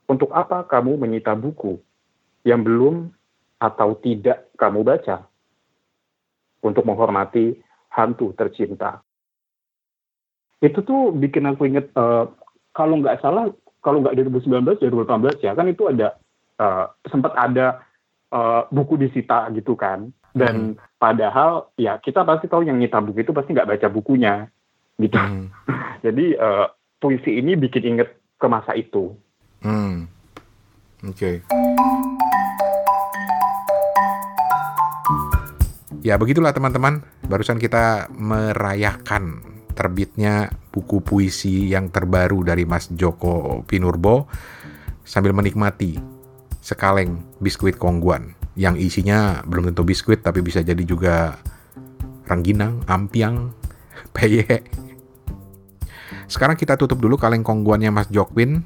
Untuk 0.04 0.30
apa 0.36 0.66
kamu 0.68 1.00
menyita 1.00 1.32
buku 1.32 1.80
yang 2.44 2.60
belum 2.60 3.08
atau 3.62 3.96
tidak 3.98 4.52
kamu 4.60 4.84
baca? 4.84 5.24
Untuk 6.60 6.84
menghormati 6.84 7.56
hantu 7.92 8.32
tercinta. 8.36 9.00
Itu 10.64 10.80
tuh 10.80 11.12
bikin 11.12 11.44
aku 11.44 11.68
inget 11.68 11.92
uh, 11.92 12.32
kalau 12.72 12.98
nggak 12.98 13.20
salah 13.20 13.52
kalau 13.84 14.00
nggak 14.00 14.16
2019 14.16 14.80
ya 14.80 14.88
2018 14.88 15.44
ya 15.44 15.52
kan 15.52 15.66
itu 15.68 15.84
ada 15.92 16.16
uh, 16.56 16.88
sempat 17.12 17.36
ada 17.36 17.84
uh, 18.32 18.64
buku 18.72 18.96
disita 18.96 19.52
gitu 19.52 19.76
kan 19.76 20.08
dan 20.34 20.74
hmm. 20.74 20.98
padahal 20.98 21.70
ya 21.76 22.00
kita 22.00 22.24
pasti 22.24 22.48
tahu 22.48 22.64
yang 22.64 22.80
nyita 22.80 22.98
buku 23.04 23.22
itu 23.22 23.36
pasti 23.36 23.52
nggak 23.52 23.76
baca 23.76 23.86
bukunya 23.92 24.48
gitu 24.96 25.20
hmm. 25.20 25.52
jadi 26.04 26.26
uh, 26.40 26.66
puisi 26.98 27.38
ini 27.38 27.54
bikin 27.54 27.94
inget 27.94 28.16
ke 28.40 28.46
masa 28.48 28.72
itu 28.72 29.12
hmm. 29.60 30.08
oke 31.04 31.14
okay. 31.14 31.36
Ya 36.04 36.20
begitulah 36.20 36.52
teman-teman, 36.52 37.00
barusan 37.32 37.56
kita 37.56 38.12
merayakan 38.12 39.53
terbitnya 39.74 40.54
buku 40.70 41.02
puisi 41.02 41.74
yang 41.74 41.90
terbaru 41.90 42.46
dari 42.46 42.64
Mas 42.64 42.88
Joko 42.94 43.66
Pinurbo 43.66 44.30
sambil 45.04 45.36
menikmati 45.36 45.98
sekaleng 46.64 47.20
biskuit 47.42 47.76
kongguan 47.76 48.32
yang 48.54 48.78
isinya 48.78 49.42
belum 49.44 49.74
tentu 49.74 49.82
biskuit 49.82 50.22
tapi 50.22 50.40
bisa 50.40 50.62
jadi 50.62 50.80
juga 50.86 51.36
rangginang, 52.24 52.80
ampiang, 52.88 53.52
peye. 54.16 54.64
Sekarang 56.24 56.56
kita 56.56 56.80
tutup 56.80 57.02
dulu 57.02 57.20
kaleng 57.20 57.44
kongguannya 57.44 57.92
Mas 57.92 58.08
Jokwin 58.08 58.64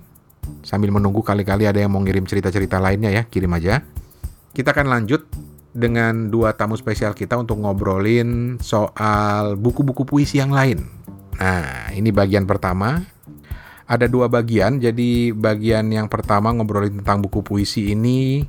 sambil 0.63 0.95
menunggu 0.95 1.21
kali-kali 1.21 1.67
ada 1.67 1.83
yang 1.83 1.93
mau 1.93 2.01
ngirim 2.01 2.25
cerita-cerita 2.25 2.79
lainnya 2.79 3.11
ya, 3.11 3.23
kirim 3.27 3.51
aja. 3.57 3.83
Kita 4.55 4.71
akan 4.71 4.87
lanjut 4.89 5.27
dengan 5.75 6.33
dua 6.33 6.55
tamu 6.57 6.75
spesial 6.79 7.13
kita 7.13 7.39
untuk 7.39 7.61
ngobrolin 7.61 8.59
soal 8.63 9.59
buku-buku 9.59 10.07
puisi 10.07 10.39
yang 10.41 10.55
lain. 10.55 10.98
Nah, 11.39 11.95
ini 11.95 12.11
bagian 12.11 12.45
pertama 12.45 12.99
ada 13.89 14.07
dua 14.11 14.29
bagian. 14.29 14.83
Jadi 14.83 15.33
bagian 15.33 15.89
yang 15.89 16.07
pertama 16.11 16.53
ngobrolin 16.53 17.01
tentang 17.01 17.25
buku 17.25 17.41
puisi 17.41 17.95
ini 17.95 18.45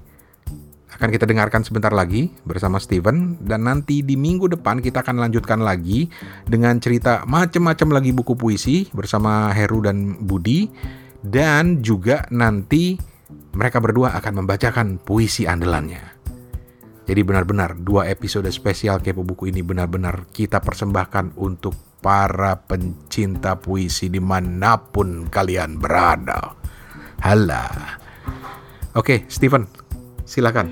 akan 0.89 1.15
kita 1.15 1.23
dengarkan 1.23 1.63
sebentar 1.63 1.95
lagi 1.95 2.27
bersama 2.43 2.75
Steven 2.75 3.39
dan 3.39 3.63
nanti 3.63 4.03
di 4.03 4.19
minggu 4.19 4.51
depan 4.51 4.83
kita 4.83 4.99
akan 4.99 5.21
lanjutkan 5.23 5.63
lagi 5.63 6.11
dengan 6.43 6.75
cerita 6.83 7.23
macam-macam 7.23 8.01
lagi 8.01 8.11
buku 8.11 8.35
puisi 8.35 8.89
bersama 8.91 9.47
Heru 9.55 9.79
dan 9.85 10.19
Budi 10.19 10.67
dan 11.23 11.79
juga 11.79 12.27
nanti 12.35 12.99
mereka 13.55 13.79
berdua 13.79 14.17
akan 14.19 14.43
membacakan 14.43 14.99
puisi 14.99 15.47
andalannya. 15.47 16.19
Jadi 17.07 17.21
benar-benar 17.25 17.79
dua 17.79 18.05
episode 18.11 18.45
spesial 18.53 19.01
Kepo 19.01 19.25
Buku 19.25 19.49
ini 19.49 19.65
benar-benar 19.65 20.29
kita 20.29 20.61
persembahkan 20.61 21.39
untuk 21.41 21.88
para 21.99 22.63
pencinta 22.63 23.59
puisi 23.59 24.07
di 24.07 24.23
mana 24.23 24.79
pun 24.79 25.27
kalian 25.27 25.75
berada. 25.75 26.55
Hala. 27.19 27.67
Oke, 28.95 29.27
Steven, 29.27 29.67
silakan. 30.23 30.71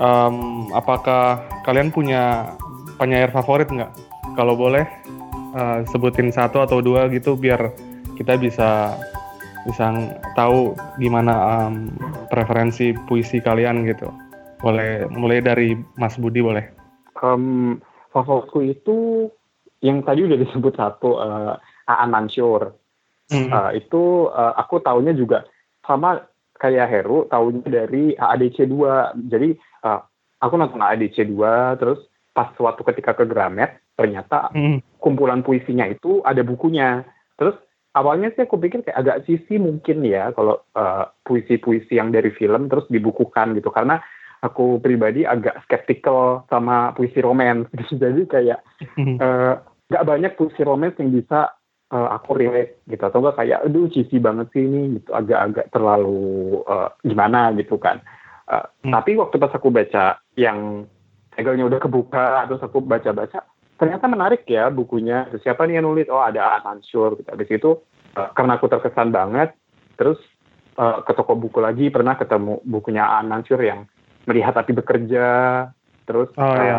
Um, 0.00 0.68
apakah 0.72 1.44
kalian 1.64 1.92
punya 1.92 2.56
penyair 2.96 3.28
favorit 3.28 3.68
nggak? 3.68 3.92
Kalau 4.32 4.56
boleh, 4.56 4.88
uh, 5.52 5.84
sebutin 5.88 6.32
satu 6.32 6.64
atau 6.64 6.80
dua 6.80 7.08
gitu 7.12 7.36
biar 7.36 7.72
kita 8.16 8.36
bisa 8.40 8.96
bisa 9.68 9.92
tahu 10.36 10.72
gimana 10.96 11.34
um, 11.66 11.92
preferensi 12.32 12.96
puisi 13.06 13.42
kalian 13.42 13.84
gitu. 13.84 14.08
Boleh 14.60 15.08
mulai 15.12 15.40
dari 15.40 15.76
Mas 15.96 16.16
Budi 16.16 16.40
boleh. 16.40 16.64
Um, 17.20 17.80
favoritku 18.12 18.64
itu 18.64 19.28
yang 19.80 20.04
tadi 20.04 20.24
udah 20.28 20.38
disebut 20.40 20.76
satu 20.76 21.20
uh, 21.20 21.56
Aan 21.88 22.12
Mansur. 22.12 22.76
Hmm. 23.30 23.48
Uh, 23.48 23.70
itu 23.76 24.28
uh, 24.32 24.52
aku 24.58 24.82
tahunya 24.82 25.14
juga 25.14 25.46
sama 25.86 26.24
kayak 26.60 26.90
Heru 26.90 27.24
tahunya 27.30 27.66
dari 27.68 28.04
AADC 28.16 28.68
2. 28.68 29.30
Jadi 29.32 29.56
uh, 29.86 30.00
aku 30.44 30.54
nonton 30.60 30.82
AADC 30.82 31.24
2 31.28 31.80
terus 31.80 32.00
pas 32.36 32.52
suatu 32.54 32.84
ketika 32.86 33.16
ke 33.16 33.24
Gramet 33.24 33.80
ternyata 33.96 34.52
hmm. 34.52 35.00
kumpulan 35.00 35.40
puisinya 35.40 35.88
itu 35.88 36.20
ada 36.24 36.44
bukunya. 36.44 37.04
Terus 37.40 37.56
awalnya 37.94 38.30
sih 38.34 38.46
aku 38.46 38.56
pikir 38.58 38.86
kayak 38.86 38.98
agak 38.98 39.18
sisi 39.26 39.58
mungkin 39.58 40.06
ya 40.06 40.30
kalau 40.34 40.62
uh, 40.78 41.10
puisi-puisi 41.26 41.98
yang 41.98 42.14
dari 42.14 42.30
film 42.34 42.70
terus 42.70 42.86
dibukukan 42.86 43.56
gitu. 43.58 43.70
Karena 43.74 43.98
aku 44.40 44.80
pribadi 44.80 45.26
agak 45.26 45.62
skeptical 45.66 46.48
sama 46.48 46.96
puisi 46.96 47.20
romans 47.20 47.68
gitu 47.76 48.00
jadi 48.00 48.22
kayak 48.24 48.60
uh, 49.20 49.54
gak 49.90 50.06
banyak 50.06 50.32
puisi 50.38 50.62
romans 50.64 50.96
yang 50.96 51.10
bisa 51.12 51.50
uh, 51.90 52.08
aku 52.14 52.38
relate 52.38 52.82
gitu. 52.86 53.02
Atau 53.02 53.22
enggak 53.22 53.38
kayak 53.42 53.62
aduh 53.66 53.90
cheesy 53.90 54.22
banget 54.22 54.46
sih 54.54 54.62
ini 54.64 55.00
gitu. 55.00 55.10
Agak-agak 55.10 55.70
terlalu 55.74 56.62
uh, 56.66 56.90
gimana 57.02 57.50
gitu 57.58 57.76
kan. 57.76 58.02
Uh, 58.50 58.66
hmm. 58.82 58.90
tapi 58.90 59.14
waktu 59.14 59.38
pas 59.38 59.54
aku 59.54 59.70
baca 59.70 60.18
yang 60.34 60.82
tegelnya 61.38 61.70
udah 61.70 61.78
kebuka 61.78 62.50
terus 62.50 62.58
aku 62.66 62.82
baca-baca 62.82 63.46
ternyata 63.80 64.04
menarik 64.04 64.44
ya 64.44 64.68
bukunya. 64.68 65.24
Terus 65.32 65.40
siapa 65.40 65.64
nih 65.64 65.80
yang 65.80 65.88
nulis? 65.88 66.12
Oh 66.12 66.20
ada 66.20 66.60
Mansur. 66.60 67.16
Gitu. 67.16 67.28
Habis 67.32 67.48
itu 67.48 67.70
uh, 68.20 68.28
karena 68.36 68.60
aku 68.60 68.68
terkesan 68.68 69.08
banget, 69.08 69.56
terus 69.96 70.20
uh, 70.76 71.00
ke 71.00 71.16
toko 71.16 71.32
buku 71.32 71.64
lagi 71.64 71.88
pernah 71.88 72.20
ketemu 72.20 72.60
bukunya 72.68 73.08
Aan 73.08 73.32
Mansur 73.32 73.56
yang 73.64 73.88
melihat 74.28 74.52
api 74.60 74.76
bekerja. 74.76 75.28
Terus 76.04 76.28
oh, 76.36 76.44
uh, 76.44 76.60
ya. 76.60 76.76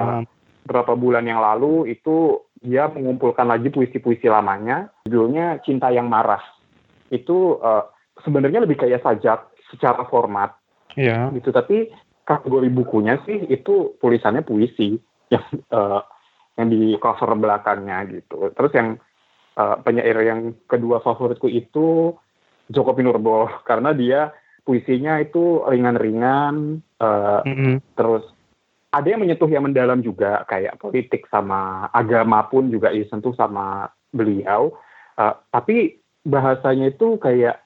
beberapa 0.61 0.93
bulan 0.93 1.25
yang 1.25 1.41
lalu 1.41 1.89
itu 1.89 2.45
dia 2.61 2.85
mengumpulkan 2.93 3.49
lagi 3.49 3.73
puisi-puisi 3.73 4.29
lamanya, 4.29 4.93
judulnya 5.09 5.57
Cinta 5.65 5.89
yang 5.89 6.05
Marah. 6.05 6.45
Itu 7.09 7.57
uh, 7.57 7.89
sebenarnya 8.21 8.61
lebih 8.61 8.77
kayak 8.77 9.01
sajak 9.01 9.49
secara 9.73 10.05
format, 10.05 10.53
yeah. 10.93 11.33
gitu. 11.33 11.49
Tapi 11.49 11.89
kategori 12.21 12.69
bukunya 12.69 13.17
sih 13.25 13.49
itu 13.49 13.97
tulisannya 13.97 14.45
puisi 14.45 15.01
yang 15.33 15.41
uh, 15.73 16.05
yang 16.61 16.69
di 16.69 16.93
cover 17.01 17.33
belakangnya 17.33 18.05
gitu. 18.05 18.53
Terus 18.53 18.71
yang 18.77 18.89
uh, 19.57 19.81
penyair 19.81 20.17
yang 20.21 20.53
kedua 20.69 21.01
favoritku 21.01 21.49
itu 21.49 22.13
Joko 22.69 22.93
Pinurbo 22.93 23.49
karena 23.69 23.97
dia 23.97 24.29
puisinya 24.61 25.17
itu 25.17 25.65
ringan-ringan, 25.65 26.85
uh, 27.01 27.41
mm-hmm. 27.41 27.97
terus 27.97 28.21
ada 28.93 29.07
yang 29.09 29.25
menyentuh 29.25 29.49
yang 29.49 29.65
mendalam 29.65 30.05
juga 30.05 30.45
kayak 30.45 30.77
politik 30.77 31.25
sama 31.33 31.89
agama 31.89 32.45
pun 32.45 32.69
juga 32.69 32.93
disentuh 32.93 33.33
sama 33.33 33.89
beliau. 34.13 34.69
Uh, 35.17 35.33
tapi 35.49 35.97
bahasanya 36.21 36.93
itu 36.93 37.17
kayak 37.17 37.57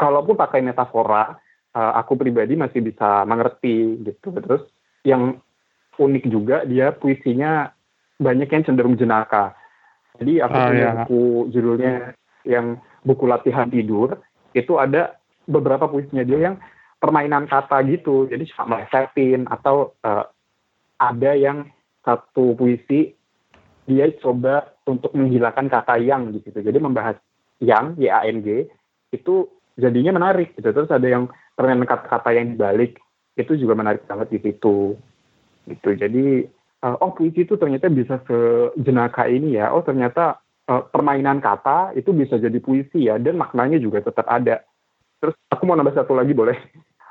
kalaupun 0.00 0.38
pakai 0.38 0.64
metafora, 0.64 1.36
uh, 1.76 1.92
aku 2.00 2.16
pribadi 2.16 2.56
masih 2.56 2.80
bisa 2.80 3.28
mengerti 3.28 4.00
gitu. 4.06 4.32
Terus 4.32 4.64
yang 5.04 5.36
unik 5.98 6.24
juga 6.30 6.62
dia 6.64 6.94
puisinya 6.94 7.74
banyak 8.18 8.50
yang 8.50 8.66
cenderung 8.66 8.98
jenaka. 8.98 9.54
Jadi 10.18 10.42
aku 10.42 10.56
ah, 10.58 10.66
punya 10.66 10.82
iya. 10.82 10.92
buku 11.06 11.22
judulnya 11.54 11.92
yang 12.42 12.82
buku 13.06 13.24
latihan 13.30 13.70
tidur 13.70 14.18
itu 14.52 14.74
ada 14.76 15.14
beberapa 15.46 15.86
puisinya 15.86 16.26
dia 16.26 16.50
yang 16.50 16.56
permainan 16.98 17.46
kata 17.46 17.86
gitu. 17.86 18.26
Jadi 18.26 18.50
cuma 18.50 18.74
melesetin 18.74 19.46
atau 19.46 19.94
uh, 20.02 20.26
ada 20.98 21.32
yang 21.38 21.70
satu 22.02 22.58
puisi 22.58 23.14
dia 23.86 24.10
coba 24.18 24.74
untuk 24.84 25.14
menghilangkan 25.14 25.70
kata 25.70 26.02
yang 26.02 26.34
gitu. 26.34 26.58
Jadi 26.58 26.78
membahas 26.82 27.16
yang 27.62 27.94
Y 27.94 28.10
A 28.10 28.26
N 28.26 28.42
G 28.42 28.66
itu 29.14 29.46
jadinya 29.78 30.18
menarik 30.18 30.58
gitu. 30.58 30.74
Terus 30.74 30.90
ada 30.90 31.06
yang 31.06 31.30
ternyata 31.54 31.94
kata-kata 31.94 32.34
yang 32.34 32.58
dibalik 32.58 32.98
itu 33.38 33.54
juga 33.54 33.78
menarik 33.78 34.02
banget 34.10 34.34
di 34.34 34.38
situ. 34.42 34.98
Gitu. 35.70 35.88
Jadi 35.94 36.57
uh, 36.82 36.96
oh 37.02 37.12
puisi 37.14 37.46
itu 37.46 37.54
ternyata 37.58 37.90
bisa 37.90 38.20
ke 38.22 38.70
jenaka 38.78 39.26
ini 39.26 39.58
ya. 39.58 39.70
Oh 39.74 39.82
ternyata 39.82 40.38
uh, 40.68 40.82
permainan 40.86 41.42
kata 41.42 41.96
itu 41.98 42.14
bisa 42.14 42.38
jadi 42.38 42.58
puisi 42.60 43.08
ya 43.08 43.16
dan 43.18 43.38
maknanya 43.38 43.78
juga 43.80 44.04
tetap 44.04 44.26
ada. 44.28 44.62
Terus 45.18 45.34
aku 45.50 45.62
mau 45.66 45.74
nambah 45.74 45.94
satu 45.98 46.14
lagi 46.14 46.34
boleh? 46.34 46.54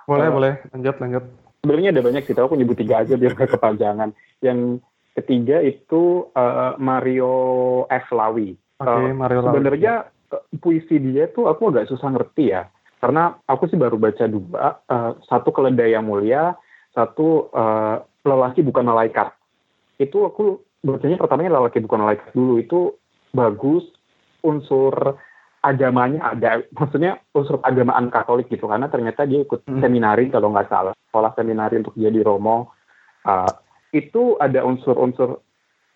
Boleh, 0.07 0.27
uh, 0.27 0.33
boleh. 0.33 0.53
Lanjut, 0.71 0.95
lanjut. 1.03 1.23
Sebenarnya 1.65 1.89
ada 1.91 2.01
banyak 2.05 2.23
sih, 2.23 2.37
aku 2.37 2.55
nyebut 2.55 2.79
tiga 2.79 3.03
aja 3.03 3.19
biar 3.19 3.35
kepanjangan. 3.35 4.15
Yang 4.39 4.79
ketiga 5.19 5.59
itu 5.59 6.31
uh, 6.31 6.79
Mario 6.79 7.33
F. 7.91 8.07
Lawi. 8.15 8.55
Okay, 8.77 9.09
uh, 9.11 9.17
Mario 9.17 9.43
sebenarnya 9.43 10.07
uh, 10.31 10.43
puisi 10.63 11.01
dia 11.01 11.27
tuh 11.27 11.51
aku 11.51 11.73
agak 11.73 11.91
susah 11.91 12.13
ngerti 12.13 12.55
ya. 12.55 12.71
Karena 12.97 13.35
aku 13.45 13.67
sih 13.69 13.77
baru 13.77 13.99
baca 13.99 14.25
dua, 14.25 14.79
uh, 14.87 15.11
satu 15.27 15.51
keledai 15.51 15.93
yang 15.93 16.07
mulia, 16.07 16.55
satu 16.95 17.51
uh, 17.51 18.01
lelaki 18.23 18.63
bukan 18.63 18.87
malaikat. 18.87 19.33
Itu 19.97 20.25
aku 20.25 20.61
bacanya 20.81 21.17
pertamanya 21.17 21.57
lelaki 21.57 21.81
bukan 21.83 22.05
malaikat 22.05 22.31
dulu. 22.33 22.53
Itu 22.61 22.79
bagus 23.33 23.83
unsur 24.45 24.93
agamanya 25.65 26.33
ada. 26.33 26.63
Maksudnya 26.71 27.19
unsur 27.33 27.59
agamaan 27.65 28.13
Katolik 28.13 28.47
gitu. 28.47 28.69
Karena 28.69 28.87
ternyata 28.87 29.27
dia 29.27 29.43
ikut 29.43 29.65
hmm. 29.65 29.81
seminari 29.81 30.29
kalau 30.29 30.53
nggak 30.53 30.69
salah. 30.69 30.93
Sekolah 31.09 31.33
seminari 31.33 31.81
untuk 31.81 31.97
dia 31.97 32.13
di 32.13 32.21
Romo. 32.21 32.71
Uh, 33.27 33.49
itu 33.91 34.39
ada 34.39 34.63
unsur-unsur 34.63 35.41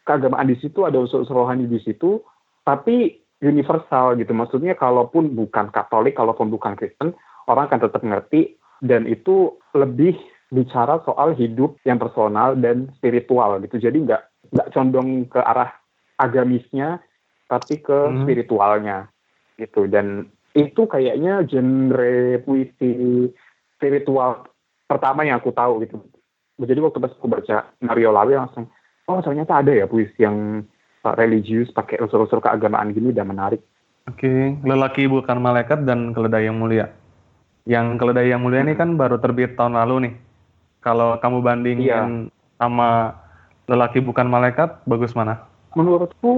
keagamaan 0.04 0.50
di 0.50 0.58
situ, 0.58 0.84
ada 0.84 0.98
unsur-unsur 0.98 1.38
rohani 1.38 1.70
di 1.70 1.80
situ, 1.84 2.20
tapi 2.66 3.22
universal 3.42 4.18
gitu. 4.18 4.32
Maksudnya 4.34 4.78
kalaupun 4.78 5.34
bukan 5.34 5.70
Katolik, 5.74 6.18
kalaupun 6.18 6.50
bukan 6.50 6.78
Kristen, 6.78 7.14
orang 7.50 7.70
akan 7.70 7.82
tetap 7.90 8.02
ngerti 8.02 8.58
dan 8.82 9.06
itu 9.06 9.58
lebih 9.78 10.18
bicara 10.52 11.00
soal 11.08 11.34
hidup 11.34 11.80
yang 11.88 11.98
personal 11.98 12.54
dan 12.60 12.92
spiritual 13.00 13.58
gitu. 13.64 13.80
Jadi 13.80 14.04
nggak 14.06 14.22
nggak 14.52 14.70
condong 14.76 15.26
ke 15.32 15.40
arah 15.40 15.72
agamisnya, 16.20 17.00
tapi 17.48 17.80
ke 17.80 17.96
hmm. 17.96 18.28
spiritualnya 18.28 19.08
gitu. 19.56 19.88
Dan 19.88 20.28
itu 20.52 20.84
kayaknya 20.88 21.48
genre 21.48 22.44
puisi 22.44 22.92
spiritual 23.80 24.52
pertama 24.86 25.24
yang 25.24 25.40
aku 25.40 25.56
tahu 25.56 25.82
gitu 25.88 25.98
jadi 26.60 26.80
waktu 26.84 27.00
pas 27.00 27.14
aku 27.16 27.28
baca 27.32 27.72
Mario 27.80 28.12
Lawi 28.12 28.36
langsung 28.36 28.68
oh 29.08 29.20
ternyata 29.24 29.64
ada 29.64 29.72
ya 29.72 29.88
puisi 29.88 30.20
yang 30.20 30.68
uh, 31.08 31.14
religius 31.16 31.72
pakai 31.72 32.04
unsur-unsur 32.04 32.44
keagamaan 32.44 32.92
gini 32.92 33.16
dan 33.16 33.32
menarik 33.32 33.64
oke 34.12 34.20
okay. 34.20 34.60
lelaki 34.68 35.08
bukan 35.08 35.40
malaikat 35.40 35.88
dan 35.88 36.12
keledai 36.12 36.52
yang 36.52 36.60
mulia 36.60 36.92
yang 37.64 37.96
keledai 37.96 38.28
yang 38.28 38.44
mulia 38.44 38.62
ini 38.62 38.76
kan 38.76 39.00
baru 39.00 39.18
terbit 39.24 39.56
tahun 39.56 39.80
lalu 39.80 40.12
nih 40.12 40.14
kalau 40.82 41.18
kamu 41.22 41.40
bandingin 41.42 41.88
iya. 41.88 42.04
sama 42.58 43.16
lelaki 43.70 44.02
bukan 44.04 44.28
malaikat 44.28 44.82
bagus 44.90 45.16
mana 45.16 45.46
menurutku 45.78 46.34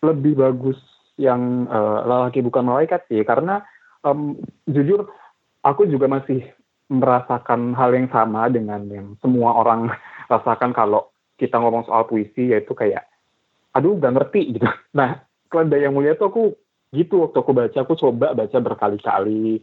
lebih 0.00 0.38
bagus 0.40 0.78
yang 1.20 1.70
uh, 1.70 2.02
lelaki 2.06 2.42
bukan 2.42 2.66
malaikat 2.66 3.04
sih 3.06 3.22
karena 3.22 3.62
um, 4.02 4.38
jujur 4.66 5.06
aku 5.62 5.86
juga 5.86 6.10
masih 6.10 6.42
merasakan 6.92 7.72
hal 7.72 7.96
yang 7.96 8.08
sama 8.12 8.46
dengan 8.52 8.84
yang 8.90 9.16
semua 9.24 9.56
orang 9.56 9.88
rasakan 10.32 10.76
kalau 10.76 11.08
kita 11.40 11.58
ngomong 11.58 11.86
soal 11.88 12.06
puisi 12.06 12.54
yaitu 12.54 12.76
kayak 12.76 13.08
aduh 13.74 13.98
gak 13.98 14.14
ngerti 14.14 14.54
gitu. 14.54 14.68
Nah, 14.98 15.26
keledai 15.50 15.90
yang 15.90 15.94
mulia 15.98 16.14
tuh 16.14 16.30
aku 16.30 16.44
gitu 16.94 17.26
waktu 17.26 17.38
aku 17.42 17.50
baca 17.50 17.78
aku 17.82 17.94
coba 17.98 18.38
baca 18.38 18.58
berkali-kali 18.62 19.58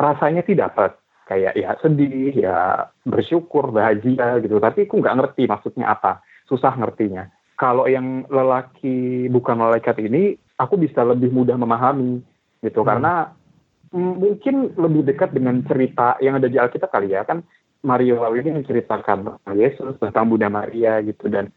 rasanya 0.00 0.40
sih 0.48 0.56
dapat 0.56 0.96
kayak 1.24 1.56
ya 1.56 1.76
sedih 1.80 2.32
ya 2.32 2.88
bersyukur 3.04 3.72
bahagia 3.72 4.40
gitu. 4.40 4.60
Tapi 4.60 4.86
aku 4.88 5.00
nggak 5.00 5.16
ngerti 5.20 5.42
maksudnya 5.48 5.92
apa. 5.92 6.20
Susah 6.48 6.76
ngertinya. 6.76 7.28
Kalau 7.54 7.86
yang 7.86 8.26
lelaki 8.28 9.30
bukan 9.30 9.60
malaikat 9.60 9.96
ini 10.02 10.34
aku 10.58 10.76
bisa 10.76 11.02
lebih 11.06 11.30
mudah 11.30 11.56
memahami 11.56 12.20
gitu. 12.64 12.80
Hmm. 12.82 12.88
karena 12.88 13.12
mungkin 13.94 14.74
lebih 14.74 15.06
dekat 15.06 15.30
dengan 15.30 15.62
cerita 15.68 16.18
yang 16.18 16.40
ada 16.40 16.50
di 16.50 16.58
Alkitab 16.58 16.90
kali 16.90 17.14
ya. 17.14 17.22
Kan 17.24 17.44
Mario 17.84 18.24
Lawi 18.24 18.40
ini 18.40 18.64
menceritakan 18.64 19.44
Yesus 19.54 20.00
tentang 20.00 20.32
Bunda 20.32 20.48
Maria 20.48 21.04
gitu. 21.04 21.28
Dan 21.28 21.52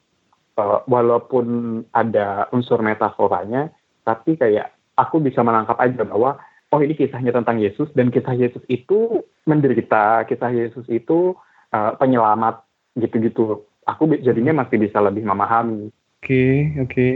uh, 0.59 0.83
walaupun 0.85 1.81
ada 1.95 2.51
unsur 2.51 2.83
metaforanya 2.83 3.71
tapi 4.07 4.39
kayak 4.39 4.71
aku 4.95 5.19
bisa 5.19 5.43
menangkap 5.43 5.77
aja 5.77 6.01
bahwa 6.07 6.39
oh 6.73 6.79
ini 6.83 6.93
kisahnya 6.93 7.31
tentang 7.31 7.59
Yesus 7.61 7.87
dan 7.95 8.11
kisah 8.11 8.35
Yesus 8.35 8.63
itu 8.67 9.23
menderita 9.47 10.27
kisah 10.27 10.51
Yesus 10.51 10.85
itu 10.91 11.37
uh, 11.71 11.91
penyelamat 11.95 12.63
gitu-gitu 12.99 13.63
aku 13.87 14.19
jadinya 14.19 14.63
masih 14.63 14.81
bisa 14.81 14.99
lebih 14.99 15.23
memahami 15.23 15.89
oke 15.89 16.23
okay, 16.23 16.75
oke 16.79 16.89
okay. 16.91 17.11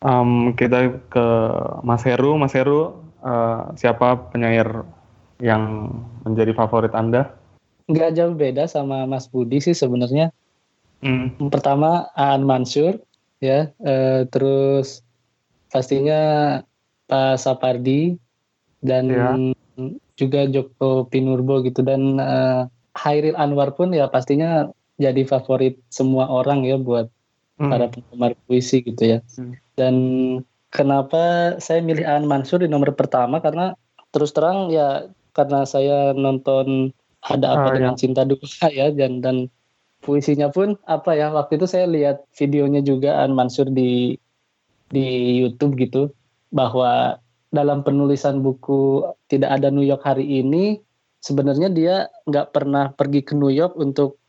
um, 0.00 0.56
kita 0.56 1.02
ke 1.12 1.26
Mas 1.84 2.04
Heru 2.06 2.38
Mas 2.40 2.56
Heru 2.56 3.08
uh, 3.22 3.72
siapa 3.74 4.30
penyair 4.30 4.66
yang 5.38 5.94
menjadi 6.26 6.54
favorit 6.54 6.92
Anda? 6.94 7.30
Nggak 7.88 8.14
jauh 8.18 8.34
beda 8.36 8.68
sama 8.68 9.08
Mas 9.08 9.30
Budi 9.30 9.62
sih 9.62 9.74
sebenarnya. 9.74 10.34
Hmm. 10.98 11.30
Pertama 11.48 12.10
Aan 12.18 12.42
Mansur, 12.42 12.98
ya, 13.38 13.70
uh, 13.86 14.26
terus 14.28 15.06
pastinya 15.70 16.60
Pak 17.06 17.38
Sapardi 17.38 18.18
dan 18.82 19.04
ya. 19.10 19.34
juga 20.18 20.46
Joko 20.50 21.06
Pinurbo 21.06 21.62
gitu 21.62 21.82
dan 21.82 22.18
uh, 22.18 22.66
Hairil 22.98 23.38
Anwar 23.38 23.74
pun 23.78 23.94
ya 23.94 24.10
pastinya 24.10 24.70
jadi 24.98 25.22
favorit 25.22 25.78
semua 25.90 26.26
orang 26.26 26.66
ya 26.66 26.74
buat 26.74 27.06
hmm. 27.62 27.70
para 27.70 27.86
penggemar 27.90 28.32
puisi 28.46 28.82
gitu 28.82 29.16
ya. 29.16 29.18
Hmm. 29.38 29.54
Dan 29.78 29.94
Kenapa 30.68 31.56
saya 31.56 31.80
milih 31.80 32.04
Aan 32.04 32.28
Mansur 32.28 32.60
di 32.60 32.68
nomor 32.68 32.92
pertama 32.92 33.40
karena 33.40 33.72
terus 34.12 34.36
terang 34.36 34.68
ya 34.68 35.08
karena 35.32 35.64
saya 35.64 36.12
nonton 36.12 36.92
ada 37.24 37.56
apa 37.56 37.68
oh, 37.72 37.74
dengan 37.76 37.94
ya. 37.96 38.00
cinta 38.00 38.22
duka 38.28 38.68
ya 38.68 38.92
dan 38.92 39.24
dan 39.24 39.48
puisinya 40.04 40.52
pun 40.52 40.76
apa 40.84 41.16
ya 41.16 41.32
waktu 41.32 41.56
itu 41.56 41.64
saya 41.64 41.88
lihat 41.88 42.28
videonya 42.36 42.84
juga 42.84 43.24
Aan 43.24 43.32
Mansur 43.32 43.72
di 43.72 44.20
di 44.92 45.40
YouTube 45.40 45.80
gitu 45.80 46.12
bahwa 46.52 47.16
dalam 47.48 47.80
penulisan 47.80 48.44
buku 48.44 49.04
tidak 49.28 49.60
ada 49.60 49.72
New 49.72 49.84
York 49.84 50.04
hari 50.04 50.44
ini 50.44 50.80
sebenarnya 51.24 51.68
dia 51.72 51.94
nggak 52.28 52.52
pernah 52.52 52.92
pergi 52.92 53.24
ke 53.24 53.32
New 53.32 53.50
York 53.50 53.74
untuk 53.80 54.20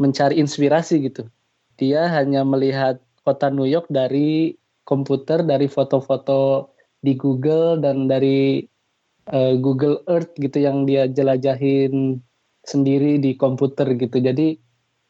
mencari 0.00 0.40
inspirasi 0.40 1.04
gitu 1.04 1.28
dia 1.76 2.08
hanya 2.12 2.44
melihat 2.44 3.00
kota 3.24 3.48
New 3.48 3.66
York 3.66 3.88
dari 3.88 4.56
komputer 4.82 5.46
dari 5.46 5.70
foto-foto 5.70 6.74
di 7.02 7.14
Google 7.18 7.78
dan 7.82 8.06
dari 8.10 8.62
uh, 9.30 9.54
Google 9.58 10.02
Earth 10.10 10.34
gitu 10.38 10.62
yang 10.62 10.84
dia 10.86 11.06
jelajahin 11.06 12.22
sendiri 12.62 13.18
di 13.18 13.34
komputer 13.34 13.94
gitu. 13.98 14.22
Jadi 14.22 14.58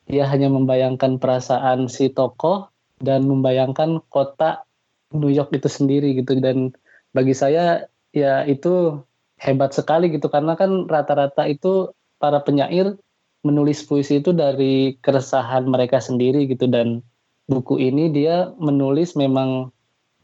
dia 0.09 0.25
hanya 0.29 0.48
membayangkan 0.48 1.20
perasaan 1.20 1.88
si 1.88 2.12
tokoh 2.12 2.68
dan 3.01 3.29
membayangkan 3.29 4.01
kota 4.09 4.64
New 5.12 5.29
York 5.29 5.53
itu 5.53 5.68
sendiri 5.68 6.16
gitu 6.16 6.40
dan 6.40 6.72
bagi 7.12 7.37
saya 7.37 7.87
ya 8.12 8.44
itu 8.44 9.01
hebat 9.40 9.72
sekali 9.72 10.12
gitu. 10.12 10.29
Karena 10.29 10.57
kan 10.57 10.88
rata-rata 10.88 11.48
itu 11.48 11.92
para 12.20 12.40
penyair 12.40 12.96
menulis 13.42 13.83
puisi 13.83 14.22
itu 14.22 14.31
dari 14.31 14.96
keresahan 15.03 15.66
mereka 15.66 15.98
sendiri 15.98 16.46
gitu. 16.46 16.68
Dan 16.70 17.03
buku 17.51 17.81
ini 17.81 18.12
dia 18.12 18.55
menulis 18.57 19.18
memang 19.18 19.75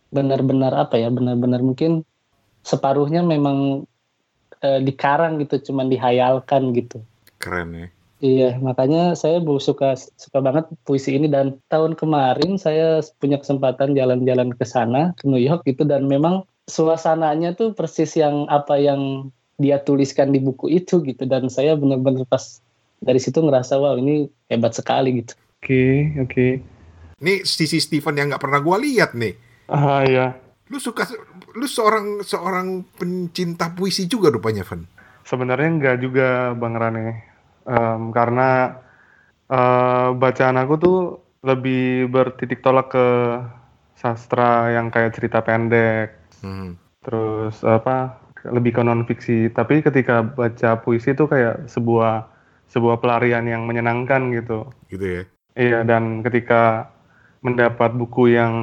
benar-benar 0.08 0.72
apa 0.72 0.96
ya 0.96 1.12
benar-benar 1.12 1.60
mungkin 1.60 2.00
separuhnya 2.64 3.20
memang 3.20 3.84
e, 4.64 4.68
dikarang 4.80 5.36
gitu 5.44 5.72
cuman 5.72 5.92
dihayalkan 5.92 6.72
gitu. 6.72 7.02
Keren 7.42 7.74
ya. 7.76 7.88
Iya 8.18 8.58
makanya 8.58 9.14
saya 9.14 9.38
suka 9.62 9.94
suka 9.94 10.38
banget 10.42 10.66
puisi 10.82 11.14
ini. 11.14 11.30
Dan 11.30 11.58
tahun 11.70 11.94
kemarin 11.94 12.58
saya 12.58 13.02
punya 13.22 13.38
kesempatan 13.38 13.94
jalan-jalan 13.94 14.54
ke 14.54 14.64
sana 14.66 15.14
ke 15.18 15.26
New 15.26 15.38
York 15.38 15.62
gitu. 15.66 15.86
Dan 15.86 16.10
memang 16.10 16.42
suasananya 16.68 17.56
tuh 17.56 17.72
persis 17.72 18.14
yang 18.14 18.44
apa 18.52 18.76
yang 18.76 19.32
dia 19.58 19.80
tuliskan 19.82 20.30
di 20.30 20.38
buku 20.38 20.70
itu 20.70 21.02
gitu 21.02 21.24
dan 21.26 21.50
saya 21.50 21.74
benar-benar 21.74 22.28
pas 22.28 22.62
dari 23.02 23.18
situ 23.18 23.42
ngerasa 23.42 23.80
wow 23.80 23.98
ini 23.98 24.28
hebat 24.52 24.76
sekali 24.76 25.24
gitu 25.24 25.32
oke 25.34 25.66
okay, 25.66 25.96
oke 26.20 26.30
okay. 26.30 26.52
Ini 27.18 27.42
sisi 27.42 27.82
Stephen 27.82 28.14
yang 28.14 28.30
nggak 28.30 28.42
pernah 28.42 28.62
gue 28.62 28.76
lihat 28.78 29.18
nih. 29.18 29.34
Ah 29.66 30.06
ya. 30.06 30.38
Lu 30.70 30.78
suka, 30.78 31.02
lu 31.58 31.66
seorang 31.66 32.22
seorang 32.22 32.86
pencinta 32.94 33.74
puisi 33.74 34.06
juga 34.06 34.30
rupanya, 34.30 34.62
Van. 34.62 34.86
Sebenarnya 35.26 35.68
nggak 35.82 35.96
juga, 35.98 36.54
Bang 36.54 36.78
Rane. 36.78 37.26
Um, 37.66 38.14
karena 38.14 38.78
uh, 39.50 40.14
bacaan 40.14 40.56
aku 40.62 40.74
tuh 40.78 40.98
lebih 41.42 42.06
bertitik 42.08 42.62
tolak 42.62 42.94
ke 42.94 43.06
sastra 43.98 44.70
yang 44.70 44.94
kayak 44.94 45.18
cerita 45.18 45.42
pendek. 45.42 46.27
Hmm. 46.44 46.78
Terus 47.02 47.62
apa 47.64 48.18
lebih 48.46 48.78
ke 48.78 48.82
non 48.84 49.06
fiksi. 49.06 49.50
Tapi 49.50 49.82
ketika 49.82 50.22
baca 50.22 50.78
puisi 50.82 51.12
itu 51.14 51.26
kayak 51.26 51.66
sebuah 51.70 52.28
sebuah 52.68 53.00
pelarian 53.00 53.44
yang 53.48 53.64
menyenangkan 53.64 54.30
gitu. 54.34 54.68
Gitu 54.92 55.04
ya. 55.04 55.22
Iya 55.58 55.78
dan 55.82 56.22
ketika 56.22 56.92
mendapat 57.42 57.94
buku 57.94 58.34
yang 58.34 58.54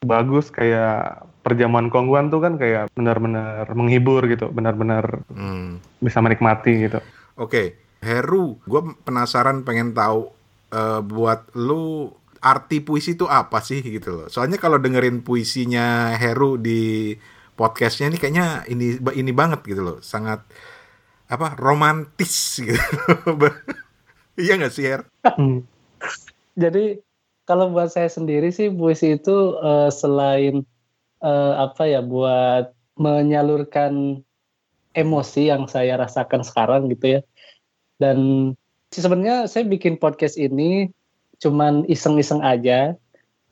bagus 0.00 0.48
kayak 0.48 1.26
perjamuan 1.40 1.88
kongguan 1.88 2.28
tuh 2.28 2.40
kan 2.44 2.60
kayak 2.60 2.92
benar-benar 2.92 3.68
menghibur 3.72 4.24
gitu, 4.28 4.52
benar-benar 4.52 5.24
hmm. 5.32 5.80
bisa 6.04 6.20
menikmati 6.20 6.88
gitu. 6.88 7.00
Oke, 7.40 7.48
okay. 7.48 7.66
Heru, 8.00 8.56
gue 8.64 8.80
penasaran 9.04 9.60
pengen 9.64 9.92
tahu 9.92 10.32
uh, 10.72 11.00
buat 11.04 11.52
lu 11.52 12.12
arti 12.40 12.80
puisi 12.80 13.14
itu 13.14 13.28
apa 13.28 13.60
sih 13.60 13.84
gitu 13.84 14.16
loh. 14.16 14.26
Soalnya 14.32 14.56
kalau 14.56 14.80
dengerin 14.80 15.20
puisinya 15.20 16.16
Heru 16.16 16.56
di 16.56 17.12
podcastnya 17.54 18.08
ini 18.08 18.16
kayaknya 18.16 18.64
ini 18.72 18.96
ini 18.96 19.32
banget 19.36 19.60
gitu 19.68 19.84
loh, 19.84 19.98
sangat 20.00 20.40
apa 21.30 21.54
romantis 21.60 22.34
gitu. 22.66 22.80
iya 24.40 24.56
nggak 24.56 24.72
sih 24.72 24.88
Her? 24.88 25.04
Hmm. 25.36 25.68
Jadi 26.56 26.98
kalau 27.44 27.70
buat 27.70 27.92
saya 27.92 28.08
sendiri 28.08 28.48
sih 28.50 28.72
puisi 28.72 29.20
itu 29.20 29.54
uh, 29.60 29.92
selain 29.92 30.64
uh, 31.20 31.68
apa 31.68 31.86
ya 31.86 32.00
buat 32.00 32.72
menyalurkan 32.96 34.24
emosi 34.96 35.52
yang 35.52 35.68
saya 35.70 36.00
rasakan 36.00 36.42
sekarang 36.42 36.88
gitu 36.88 37.18
ya. 37.18 37.20
Dan 38.00 38.52
sebenarnya 38.90 39.46
saya 39.46 39.68
bikin 39.68 40.00
podcast 40.00 40.40
ini 40.40 40.88
cuman 41.40 41.88
iseng-iseng 41.88 42.44
aja. 42.44 42.94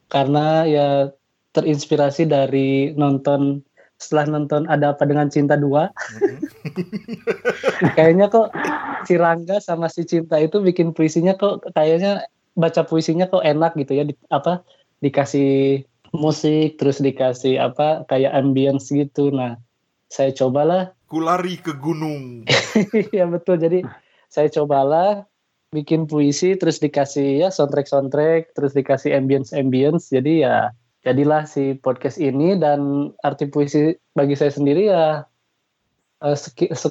Karena 0.09 0.65
ya 0.65 0.89
terinspirasi 1.53 2.29
dari 2.29 2.93
nonton 2.97 3.61
setelah 3.99 4.39
nonton 4.39 4.65
ada 4.71 4.95
apa 4.95 5.05
dengan 5.05 5.27
cinta 5.27 5.59
dua. 5.59 5.91
Mm-hmm. 5.91 7.93
kayaknya 7.99 8.31
kok 8.31 8.55
si 9.05 9.19
Rangga 9.19 9.59
sama 9.59 9.91
si 9.91 10.07
Cinta 10.07 10.39
itu 10.39 10.63
bikin 10.63 10.95
puisinya 10.95 11.35
kok 11.35 11.67
kayaknya 11.75 12.31
baca 12.55 12.87
puisinya 12.87 13.27
kok 13.27 13.43
enak 13.43 13.75
gitu 13.75 13.99
ya. 13.99 14.05
Di, 14.07 14.15
apa 14.31 14.63
dikasih 15.03 15.83
musik 16.15 16.79
terus 16.79 17.03
dikasih 17.03 17.59
apa 17.59 18.07
kayak 18.07 18.33
ambience 18.33 18.95
gitu. 18.95 19.35
Nah 19.35 19.59
saya 20.09 20.31
cobalah. 20.33 20.95
Kulari 21.11 21.59
ke 21.59 21.75
gunung. 21.77 22.47
Ya 23.17 23.27
betul. 23.27 23.59
Jadi 23.59 23.83
saya 24.31 24.47
cobalah 24.53 25.27
bikin 25.69 26.09
puisi 26.09 26.57
terus 26.57 26.81
dikasih 26.81 27.45
ya 27.45 27.49
soundtrack 27.53 27.89
soundtrack 27.89 28.57
terus 28.57 28.73
dikasih 28.73 29.13
ambience 29.13 29.53
ambience 29.53 30.09
jadi 30.09 30.33
ya 30.41 30.57
jadilah 31.05 31.45
si 31.45 31.77
podcast 31.77 32.17
ini 32.17 32.57
dan 32.57 33.13
arti 33.21 33.45
puisi 33.53 33.93
bagi 34.17 34.33
saya 34.33 34.49
sendiri 34.49 34.89
ya 34.89 35.29
uh, 36.25 36.37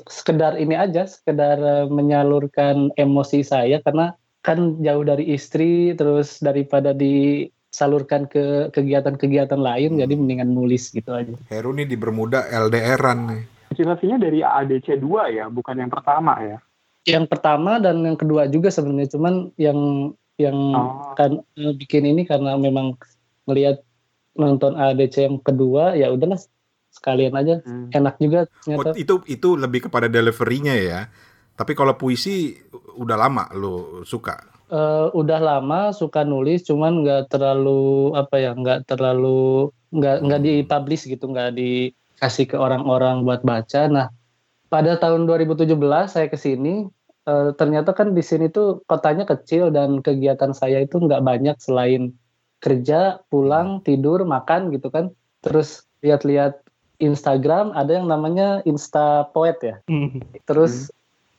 sekedar 0.05 0.61
ini 0.61 0.77
aja 0.77 1.09
sekedar 1.09 1.57
uh, 1.57 1.85
menyalurkan 1.89 2.93
emosi 3.01 3.41
saya 3.41 3.81
karena 3.81 4.13
kan 4.45 4.77
jauh 4.79 5.03
dari 5.03 5.25
istri 5.33 5.97
terus 5.97 6.37
daripada 6.39 6.93
disalurkan 6.93 8.29
ke 8.29 8.69
kegiatan-kegiatan 8.71 9.59
lain 9.59 9.99
jadi 9.99 10.13
mendingan 10.13 10.53
nulis 10.53 10.93
gitu 10.93 11.17
aja. 11.17 11.33
Heru 11.51 11.75
nih 11.75 11.89
di 11.89 11.97
Bermuda 11.99 12.47
LDRan 12.47 13.19
nih. 13.27 13.43
Inspirasinya 13.75 14.15
dari 14.15 14.39
AADC 14.39 15.03
2 15.03 15.35
ya, 15.35 15.51
bukan 15.51 15.75
yang 15.75 15.91
pertama 15.91 16.39
ya. 16.39 16.57
Yang 17.07 17.25
pertama 17.31 17.79
dan 17.79 18.03
yang 18.03 18.19
kedua 18.19 18.51
juga 18.51 18.67
sebenarnya 18.67 19.15
cuman 19.15 19.55
yang 19.55 20.11
yang 20.37 20.57
oh. 20.75 21.15
kan 21.15 21.39
eh, 21.55 21.73
bikin 21.73 22.03
ini 22.03 22.27
karena 22.27 22.59
memang 22.59 22.99
melihat 23.47 23.81
nonton 24.35 24.75
ADC 24.75 25.15
yang 25.23 25.39
kedua 25.41 25.95
ya 25.95 26.11
udahlah 26.11 26.37
sekalian 26.91 27.33
aja 27.33 27.63
hmm. 27.63 27.95
enak 27.95 28.19
juga 28.19 28.45
ternyata. 28.61 28.91
Oh, 28.91 28.95
itu 28.99 29.15
itu 29.25 29.49
lebih 29.55 29.89
kepada 29.89 30.11
deliverynya 30.11 30.75
ya 30.77 31.07
tapi 31.57 31.73
kalau 31.73 31.97
puisi 31.97 32.53
udah 33.01 33.17
lama 33.17 33.49
lo 33.57 34.05
suka? 34.05 34.37
Uh, 34.69 35.09
udah 35.17 35.41
lama 35.41 35.89
suka 35.89 36.21
nulis, 36.21 36.61
cuman 36.69 37.01
nggak 37.01 37.33
terlalu 37.33 38.13
apa 38.13 38.35
ya, 38.37 38.51
nggak 38.53 38.85
terlalu 38.85 39.73
nggak 39.89 40.17
nggak 40.21 40.41
dipublish 40.45 41.09
gitu, 41.09 41.25
nggak 41.25 41.57
dikasih 41.57 42.45
ke 42.45 42.55
orang-orang 42.61 43.25
buat 43.25 43.41
baca. 43.41 43.89
Nah, 43.89 44.13
pada 44.69 45.01
tahun 45.01 45.25
2017 45.25 45.73
saya 46.05 46.27
ke 46.29 46.37
sini, 46.37 46.85
uh, 47.27 47.51
ternyata 47.53 47.91
kan 47.91 48.15
di 48.15 48.23
sini 48.23 48.47
tuh 48.47 48.81
kotanya 48.87 49.27
kecil 49.27 49.69
dan 49.69 49.99
kegiatan 49.99 50.55
saya 50.55 50.81
itu 50.87 50.97
nggak 50.97 51.21
banyak 51.21 51.57
selain 51.59 52.15
kerja, 52.63 53.21
pulang, 53.29 53.83
tidur, 53.85 54.25
makan 54.25 54.73
gitu 54.73 54.89
kan. 54.89 55.13
Terus 55.45 55.85
lihat-lihat 56.01 56.57
Instagram 56.97 57.75
ada 57.77 58.01
yang 58.01 58.09
namanya 58.09 58.65
Insta 58.65 59.29
Poet 59.29 59.61
ya. 59.61 59.75
Hmm. 59.85 60.23
Terus 60.49 60.89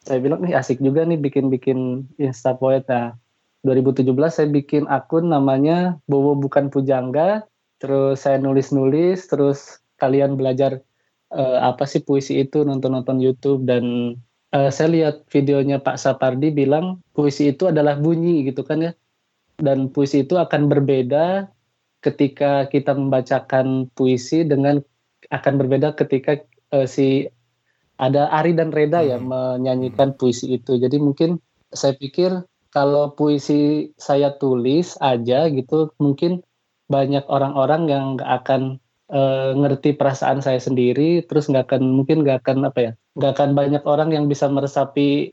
saya 0.06 0.22
bilang 0.22 0.46
nih 0.46 0.54
asik 0.54 0.78
juga 0.78 1.02
nih 1.02 1.18
bikin-bikin 1.18 2.06
Insta 2.22 2.54
Poet. 2.54 2.86
Nah, 2.86 3.18
2017 3.66 4.06
saya 4.30 4.48
bikin 4.48 4.86
akun 4.86 5.34
namanya 5.34 5.98
Bowo 6.06 6.38
Bukan 6.38 6.70
Pujangga. 6.70 7.42
Terus 7.82 8.22
saya 8.22 8.38
nulis-nulis, 8.38 9.26
terus 9.26 9.82
kalian 9.98 10.38
belajar 10.38 10.82
uh, 11.34 11.58
apa 11.62 11.86
sih 11.86 12.02
puisi 12.02 12.42
itu, 12.42 12.62
nonton-nonton 12.62 13.18
YouTube 13.18 13.66
dan 13.66 14.14
uh, 14.54 14.70
saya 14.72 14.88
lihat 14.92 15.16
videonya 15.28 15.80
Pak 15.82 16.00
Sapardi 16.00 16.52
bilang 16.52 17.04
puisi 17.12 17.52
itu 17.52 17.68
adalah 17.68 17.98
bunyi 17.98 18.48
gitu 18.48 18.64
kan 18.64 18.84
ya. 18.84 18.92
Dan 19.58 19.90
puisi 19.90 20.22
itu 20.22 20.38
akan 20.38 20.70
berbeda 20.70 21.50
ketika 21.98 22.70
kita 22.70 22.94
membacakan 22.94 23.90
puisi 23.92 24.46
dengan 24.46 24.78
akan 25.34 25.54
berbeda 25.58 25.98
ketika 25.98 26.38
uh, 26.70 26.86
si 26.86 27.26
ada 27.98 28.30
Ari 28.30 28.54
dan 28.54 28.70
Reda 28.70 29.02
ya 29.02 29.18
hmm. 29.18 29.26
menyanyikan 29.26 30.14
puisi 30.14 30.54
itu. 30.54 30.78
Jadi 30.78 31.02
mungkin 31.02 31.42
saya 31.74 31.98
pikir 31.98 32.46
kalau 32.70 33.12
puisi 33.12 33.90
saya 33.98 34.38
tulis 34.38 34.94
aja 35.02 35.50
gitu 35.50 35.90
mungkin 35.98 36.46
banyak 36.88 37.26
orang-orang 37.28 37.90
yang 37.90 38.04
nggak 38.16 38.30
akan 38.44 38.80
e, 39.08 39.20
ngerti 39.56 39.96
perasaan 39.96 40.44
saya 40.44 40.60
sendiri 40.60 41.24
terus 41.24 41.48
nggak 41.48 41.72
akan 41.72 41.82
mungkin 41.84 42.22
nggak 42.22 42.44
akan 42.44 42.68
apa 42.68 42.80
ya 42.80 42.92
nggak 43.18 43.32
akan 43.36 43.50
banyak 43.56 43.82
orang 43.88 44.14
yang 44.14 44.24
bisa 44.28 44.46
meresapi 44.48 45.32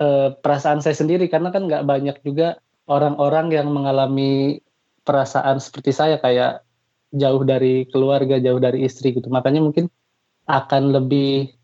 e, 0.00 0.08
perasaan 0.40 0.80
saya 0.80 0.96
sendiri 0.96 1.26
karena 1.28 1.50
kan 1.50 1.66
nggak 1.66 1.84
banyak 1.84 2.16
juga 2.22 2.58
orang-orang 2.86 3.52
yang 3.52 3.68
mengalami 3.70 4.62
perasaan 5.06 5.58
seperti 5.58 5.90
saya 5.94 6.18
kayak 6.22 6.62
jauh 7.14 7.42
dari 7.46 7.86
keluarga 7.90 8.42
jauh 8.42 8.58
dari 8.58 8.86
istri 8.86 9.14
gitu 9.14 9.30
makanya 9.30 9.62
mungkin 9.62 9.86
akan 10.46 10.94
lebih 10.94 11.56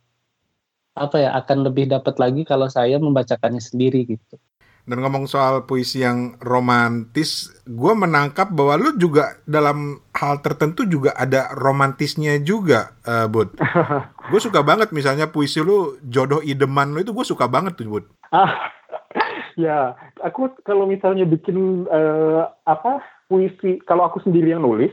apa 0.93 1.17
ya 1.25 1.31
akan 1.41 1.65
lebih 1.73 1.89
dapat 1.89 2.21
lagi 2.21 2.43
kalau 2.45 2.69
saya 2.69 3.01
membacakannya 3.01 3.63
sendiri 3.63 4.05
gitu. 4.05 4.37
Dan 4.83 4.99
ngomong 4.99 5.31
soal 5.31 5.63
puisi 5.63 6.03
yang 6.03 6.35
romantis, 6.43 7.55
gue 7.63 7.93
menangkap 7.95 8.51
bahwa 8.51 8.75
lu 8.83 8.91
juga 8.99 9.39
dalam 9.47 10.03
hal 10.11 10.43
tertentu 10.43 10.83
juga 10.83 11.15
ada 11.15 11.55
romantisnya 11.55 12.43
juga, 12.43 12.99
uh, 13.07 13.31
Bud. 13.31 13.55
gue 14.31 14.41
suka 14.43 14.67
banget 14.67 14.91
misalnya 14.91 15.31
puisi 15.31 15.63
lu 15.63 16.03
jodoh 16.03 16.43
idaman 16.43 16.99
lu 16.99 17.07
itu 17.07 17.15
gue 17.15 17.27
suka 17.27 17.47
banget 17.47 17.79
tuh, 17.79 17.87
Bud. 17.87 18.05
Ah, 18.35 18.75
ya, 19.65 19.95
aku 20.19 20.51
kalau 20.67 20.91
misalnya 20.91 21.31
bikin 21.31 21.87
uh, 21.87 22.51
apa 22.67 23.07
puisi, 23.31 23.79
kalau 23.87 24.03
aku 24.11 24.19
sendiri 24.27 24.51
yang 24.51 24.67
nulis, 24.67 24.91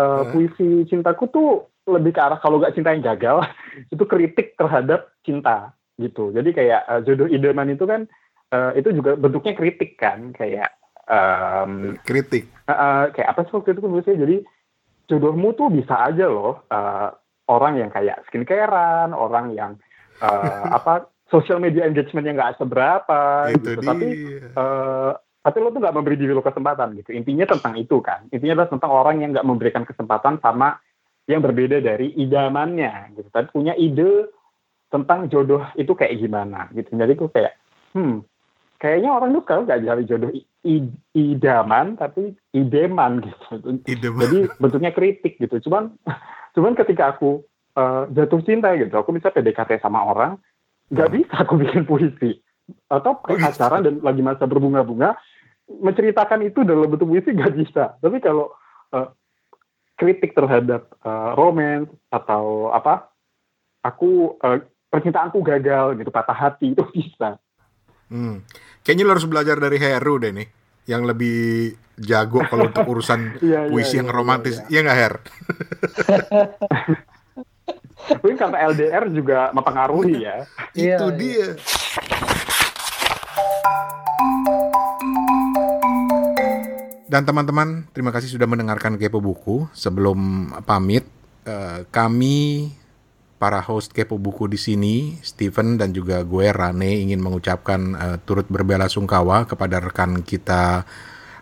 uh, 0.00 0.24
puisi 0.32 0.88
cintaku 0.88 1.28
tuh 1.28 1.48
lebih 1.86 2.12
ke 2.14 2.20
arah 2.20 2.38
kalau 2.42 2.58
nggak 2.58 2.74
cinta 2.74 2.92
yang 2.92 3.04
gagal 3.04 3.46
itu 3.94 4.04
kritik 4.04 4.58
terhadap 4.58 5.14
cinta 5.22 5.72
gitu 5.96 6.34
jadi 6.34 6.50
kayak 6.52 6.80
uh, 6.84 7.00
jodoh 7.06 7.30
idaman 7.30 7.72
itu 7.72 7.88
kan 7.88 8.04
uh, 8.52 8.72
itu 8.76 8.92
juga 8.94 9.16
bentuknya 9.16 9.54
kritik 9.56 9.98
kan 9.98 10.30
kayak 10.34 10.76
um, 11.08 11.96
kritik. 12.02 12.50
Uh, 12.66 12.72
uh, 12.72 13.00
kayak 13.14 13.34
apa 13.34 13.40
sih 13.46 13.54
waktu 13.54 13.74
itu 13.74 13.80
kan 13.82 13.92
jadi 14.04 14.36
jodohmu 15.06 15.54
tuh 15.54 15.70
bisa 15.70 15.94
aja 16.10 16.26
loh 16.26 16.66
uh, 16.70 17.14
orang 17.46 17.78
yang 17.78 17.90
kayak 17.94 18.22
skincarean 18.28 19.14
orang 19.14 19.54
yang 19.54 19.72
uh, 20.22 20.66
apa 20.78 21.10
social 21.30 21.58
media 21.58 21.86
engagementnya 21.86 22.34
nggak 22.34 22.58
seberapa 22.58 23.50
itu 23.50 23.58
gitu. 23.58 23.70
Dia. 23.82 23.86
tapi 23.86 24.08
uh, 24.54 25.12
tapi 25.46 25.56
lo 25.62 25.70
tuh 25.70 25.78
nggak 25.78 25.94
memberi 25.94 26.18
diri 26.18 26.34
lo 26.34 26.42
kesempatan 26.42 26.98
gitu. 26.98 27.14
Intinya 27.14 27.46
tentang 27.46 27.78
itu 27.78 28.02
kan. 28.02 28.26
Intinya 28.34 28.62
adalah 28.62 28.70
tentang 28.74 28.90
orang 28.90 29.16
yang 29.22 29.30
nggak 29.30 29.46
memberikan 29.46 29.86
kesempatan 29.86 30.42
sama 30.42 30.74
yang 31.30 31.38
berbeda 31.38 31.78
dari 31.78 32.10
idamannya 32.18 33.14
gitu. 33.14 33.30
Tapi 33.30 33.46
punya 33.54 33.78
ide 33.78 34.26
tentang 34.90 35.30
jodoh 35.30 35.62
itu 35.78 35.94
kayak 35.94 36.18
gimana 36.18 36.66
gitu. 36.74 36.90
Jadi 36.90 37.12
gue 37.14 37.30
kayak 37.30 37.54
hmm 37.94 38.35
kayaknya 38.76 39.10
orang 39.12 39.34
tuh 39.36 39.44
kalau 39.44 39.62
nggak 39.64 39.82
cari 39.84 40.04
jodoh 40.08 40.30
idaman 41.14 41.94
tapi 41.96 42.34
ideman 42.52 43.22
gitu 43.22 43.44
ideman. 43.86 44.20
jadi 44.26 44.38
bentuknya 44.58 44.92
kritik 44.92 45.38
gitu 45.38 45.56
cuman 45.68 45.94
cuman 46.54 46.72
ketika 46.74 47.16
aku 47.16 47.44
uh, 47.78 48.08
jatuh 48.12 48.42
cinta 48.42 48.74
gitu 48.76 48.92
aku 48.96 49.14
bisa 49.16 49.32
PDKT 49.32 49.80
sama 49.80 50.02
orang 50.04 50.36
nggak 50.90 51.08
hmm. 51.08 51.16
bisa 51.22 51.34
aku 51.40 51.54
bikin 51.58 51.82
puisi 51.88 52.40
atau 52.90 53.22
pacaran 53.22 53.86
dan 53.86 54.02
lagi 54.02 54.22
masa 54.22 54.46
berbunga-bunga 54.46 55.14
menceritakan 55.66 56.46
itu 56.46 56.62
dalam 56.62 56.86
bentuk 56.86 57.10
puisi 57.10 57.34
gak 57.34 57.54
bisa. 57.54 57.98
Tapi 57.98 58.18
kalau 58.22 58.54
uh, 58.94 59.10
kritik 59.98 60.34
terhadap 60.34 60.94
uh, 61.02 61.34
romance 61.34 61.90
atau 62.10 62.70
apa, 62.70 63.10
aku 63.82 64.38
uh, 64.42 64.62
percintaanku 64.90 65.42
gagal 65.42 65.98
gitu, 65.98 66.10
patah 66.14 66.36
hati 66.36 66.74
itu 66.74 66.82
bisa. 66.94 67.38
Hmm. 68.06 68.46
Kayaknya 68.86 69.04
lo 69.06 69.12
harus 69.18 69.26
belajar 69.26 69.58
dari 69.58 69.82
Heru 69.82 70.22
deh 70.22 70.30
nih, 70.30 70.46
yang 70.86 71.02
lebih 71.02 71.74
jago 71.98 72.44
kalau 72.46 72.70
untuk 72.70 72.86
urusan 72.96 73.40
iya, 73.42 73.66
iya, 73.66 73.70
puisi 73.72 73.98
iya, 73.98 74.04
yang 74.04 74.08
romantis. 74.12 74.62
Iya 74.70 74.80
nggak 74.86 74.98
Her? 74.98 75.14
Mungkin 78.22 78.38
karena 78.38 78.58
LDR 78.70 79.04
juga 79.10 79.50
mempengaruhi 79.50 80.22
ya. 80.22 80.46
Itu 80.76 81.10
dia. 81.18 81.58
Dan 87.06 87.22
teman-teman, 87.22 87.86
terima 87.94 88.10
kasih 88.10 88.34
sudah 88.34 88.46
mendengarkan 88.50 88.98
Kepo 88.98 89.22
Buku. 89.22 89.70
Sebelum 89.74 90.50
pamit, 90.66 91.06
uh, 91.46 91.86
kami 91.90 92.70
para 93.36 93.60
host 93.60 93.92
Kepo 93.92 94.16
Buku 94.16 94.48
di 94.48 94.56
sini, 94.56 95.20
Steven 95.20 95.76
dan 95.76 95.92
juga 95.92 96.24
gue 96.24 96.48
Rane 96.48 97.04
ingin 97.04 97.20
mengucapkan 97.20 97.80
uh, 97.94 98.16
turut 98.24 98.48
berbela 98.48 98.88
sungkawa 98.88 99.44
kepada 99.44 99.80
rekan 99.80 100.24
kita 100.24 100.88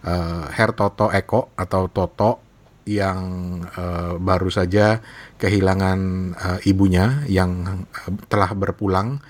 uh, 0.03 0.45
Her 0.51 0.75
Toto 0.75 1.11
Eko 1.15 1.55
atau 1.55 1.87
Toto 1.87 2.43
yang 2.85 3.21
uh, 3.65 4.21
baru 4.21 4.53
saja 4.53 5.01
kehilangan 5.41 6.01
uh, 6.37 6.59
ibunya 6.69 7.25
yang 7.31 7.85
telah 8.29 8.53
berpulang 8.53 9.25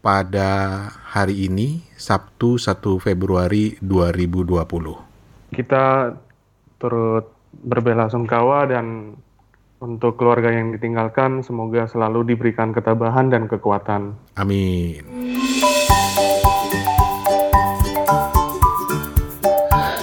pada 0.00 0.86
hari 1.12 1.50
ini 1.50 1.82
Sabtu 1.98 2.56
1 2.56 2.80
Februari 3.02 3.76
2020 3.82 5.52
kita 5.52 6.14
turut 6.78 7.26
berbela 7.50 8.06
sungkawa 8.06 8.64
dan 8.70 9.18
untuk 9.80 10.20
keluarga 10.20 10.52
yang 10.52 10.76
ditinggalkan 10.76 11.40
semoga 11.40 11.88
selalu 11.88 12.36
diberikan 12.36 12.76
ketabahan 12.76 13.32
dan 13.32 13.48
kekuatan. 13.48 14.12
Amin. 14.36 15.00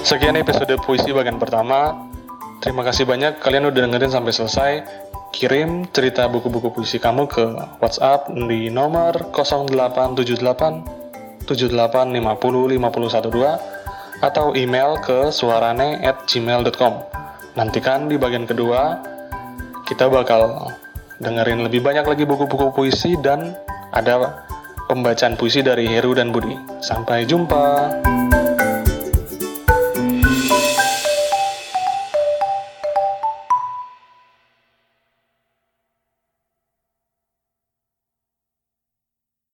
Sekian 0.02 0.34
episode 0.40 0.74
puisi 0.82 1.14
bagian 1.14 1.38
pertama. 1.38 1.94
Terima 2.58 2.82
kasih 2.82 3.06
banyak 3.06 3.38
kalian 3.38 3.70
udah 3.70 3.86
dengerin 3.86 4.10
sampai 4.10 4.34
selesai. 4.34 4.82
Kirim 5.30 5.86
cerita 5.94 6.26
buku-buku 6.26 6.74
puisi 6.74 6.98
kamu 6.98 7.30
ke 7.30 7.46
WhatsApp 7.78 8.34
di 8.34 8.74
nomor 8.74 9.30
0878 9.36 11.46
7850 11.46 12.82
5012 12.82 13.78
atau 14.24 14.56
email 14.58 14.98
ke 15.06 15.30
suarane 15.30 16.02
at 16.02 16.26
gmail.com. 16.26 16.94
Nantikan 17.54 18.10
di 18.10 18.18
bagian 18.18 18.50
kedua, 18.50 18.98
kita 19.88 20.12
bakal 20.12 20.76
dengerin 21.24 21.64
lebih 21.64 21.80
banyak 21.80 22.04
lagi 22.04 22.28
buku-buku 22.28 22.76
puisi 22.76 23.16
dan 23.24 23.56
ada 23.96 24.44
pembacaan 24.92 25.40
puisi 25.40 25.64
dari 25.64 25.88
Heru 25.88 26.12
dan 26.12 26.36
Budi. 26.36 26.60
Sampai 26.84 27.24
jumpa. 27.24 28.27